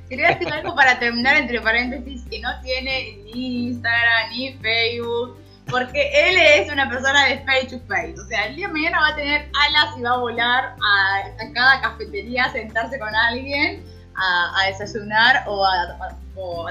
[0.08, 5.36] Quería decir algo para terminar entre paréntesis que no tiene ni Instagram ni Facebook
[5.70, 8.14] porque él es una persona de face to face.
[8.20, 11.52] O sea, el día de mañana va a tener alas y va a volar a,
[11.54, 15.96] cada cafetería a sentarse con alguien a, desayunar o a,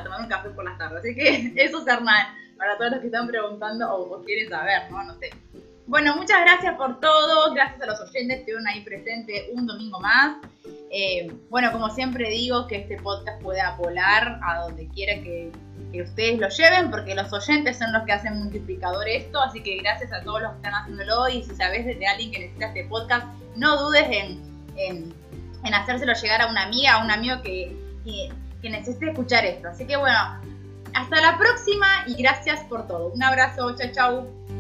[0.03, 0.99] tomar un café por las tardes.
[0.99, 2.27] Así que eso es Hernán,
[2.57, 5.03] para todos los que están preguntando o, quieren saber, ¿no?
[5.03, 5.31] No sé.
[5.87, 9.99] Bueno, muchas gracias por todo, gracias a los oyentes que estuvieron ahí presentes un domingo
[9.99, 10.37] más.
[10.91, 15.51] Eh, bueno, como siempre digo, que este podcast pueda volar a donde quiera que
[15.91, 19.77] que ustedes lo lleven, porque los oyentes son los que hacen multiplicador esto, así que
[19.77, 22.85] gracias a todos los que están haciéndolo y si sabes de alguien que necesita este
[22.85, 23.25] podcast,
[23.55, 24.41] no dudes en,
[24.77, 27.75] en, hacérselo llegar a una amiga, a un amigo que,
[28.05, 28.31] que,
[28.61, 29.67] que necesite escuchar esto.
[29.69, 30.17] Así que bueno,
[30.93, 33.09] hasta la próxima y gracias por todo.
[33.09, 34.58] Un abrazo, chao, chao.